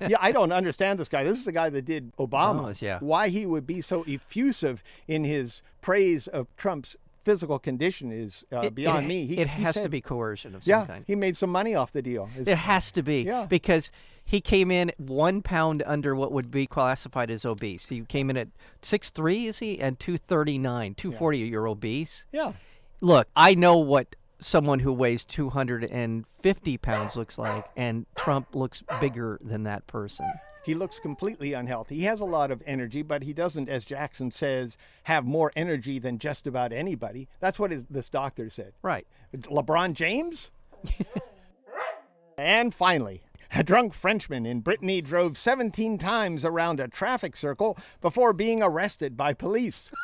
yeah, 0.00 0.16
I 0.20 0.32
don't 0.32 0.52
understand 0.52 0.98
this 0.98 1.08
guy. 1.08 1.24
This 1.24 1.38
is 1.38 1.44
the 1.44 1.52
guy 1.52 1.70
that 1.70 1.82
did 1.84 2.14
Obama. 2.16 2.62
Obama's, 2.64 2.82
yeah. 2.82 2.98
Why 3.00 3.28
he 3.28 3.46
would 3.46 3.66
be 3.66 3.80
so 3.80 4.04
effusive 4.06 4.82
in 5.06 5.24
his 5.24 5.62
praise 5.80 6.26
of 6.26 6.48
Trump's 6.56 6.96
physical 7.24 7.58
condition 7.58 8.10
is 8.10 8.44
uh, 8.52 8.60
It- 8.60 8.74
beyond 8.74 9.04
it, 9.04 9.08
me. 9.08 9.26
He, 9.26 9.38
it 9.38 9.48
has 9.48 9.74
to 9.74 9.88
be 9.88 10.00
coercion 10.00 10.54
of 10.54 10.64
some 10.64 10.70
yeah, 10.70 10.86
kind. 10.86 11.04
he 11.06 11.14
made 11.14 11.36
some 11.36 11.50
money 11.50 11.74
off 11.74 11.92
the 11.92 12.02
deal. 12.02 12.28
It's- 12.38 12.46
It 12.48 12.56
has 12.58 12.90
to 12.92 13.02
be 13.02 13.22
Yeah. 13.22 13.46
because 13.48 13.90
he 14.24 14.40
came 14.40 14.70
in 14.70 14.92
one 14.98 15.42
pound 15.42 15.82
under 15.86 16.14
what 16.16 16.32
would 16.32 16.50
be 16.50 16.66
classified 16.66 17.30
as 17.30 17.44
obese. 17.44 17.88
He 17.88 18.00
came 18.02 18.28
in 18.30 18.36
at 18.36 18.48
six 18.82 19.10
three, 19.10 19.46
is 19.46 19.58
he, 19.58 19.78
and 19.80 19.98
two 19.98 20.16
thirty 20.18 20.58
nine, 20.58 20.94
two 20.94 21.12
forty. 21.12 21.38
You're 21.38 21.66
obese. 21.68 22.26
yeah, 22.32 22.52
Look, 23.00 23.28
I 23.36 23.54
know 23.54 23.76
what 23.78 24.16
someone 24.40 24.80
who 24.80 24.92
weighs 24.92 25.24
two 25.24 25.50
hundred 25.50 25.84
and 25.84 26.26
fifty 26.26 26.76
pounds 26.76 27.16
looks 27.16 27.38
like, 27.38 27.66
and 27.76 28.06
Trump 28.16 28.54
looks 28.54 28.82
bigger 29.00 29.38
than 29.42 29.64
that 29.64 29.86
person. 29.86 30.26
he 30.64 30.74
looks 30.74 31.00
completely 31.00 31.54
unhealthy. 31.54 31.96
He 31.96 32.04
has 32.04 32.20
a 32.20 32.24
lot 32.26 32.50
of 32.50 32.62
energy, 32.66 33.02
but 33.02 33.22
he 33.22 33.32
doesn't, 33.32 33.68
as 33.68 33.84
Jackson 33.84 34.30
says, 34.30 34.76
have 35.04 35.24
more 35.24 35.50
energy 35.56 35.98
than 35.98 36.18
just 36.18 36.46
about 36.46 36.72
anybody. 36.72 37.26
That's 37.40 37.58
what 37.58 37.70
his, 37.70 37.86
this 37.86 38.08
doctor 38.10 38.50
said. 38.50 38.74
Right. 38.82 39.06
LeBron 39.34 39.94
James? 39.94 40.50
and 42.36 42.74
finally, 42.74 43.22
a 43.54 43.62
drunk 43.64 43.94
Frenchman 43.94 44.44
in 44.44 44.60
Brittany 44.60 45.00
drove 45.00 45.38
17 45.38 45.96
times 45.96 46.44
around 46.44 46.80
a 46.80 46.88
traffic 46.88 47.34
circle 47.36 47.78
before 48.00 48.32
being 48.32 48.62
arrested 48.62 49.16
by 49.16 49.32
police. 49.32 49.90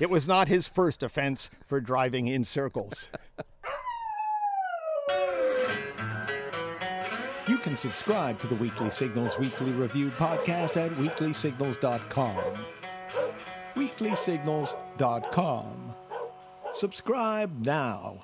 it 0.00 0.10
was 0.10 0.26
not 0.26 0.48
his 0.48 0.66
first 0.66 1.02
offense 1.02 1.50
for 1.64 1.80
driving 1.80 2.26
in 2.26 2.44
circles. 2.44 3.10
You 7.48 7.58
can 7.58 7.76
subscribe 7.76 8.38
to 8.40 8.46
the 8.46 8.54
Weekly 8.54 8.90
Signals 8.90 9.38
Weekly 9.38 9.72
Review 9.72 10.10
podcast 10.10 10.76
at 10.76 10.92
weeklysignals.com. 10.92 12.64
Weeklysignals.com. 13.74 15.94
Subscribe 16.72 17.66
now. 17.66 18.22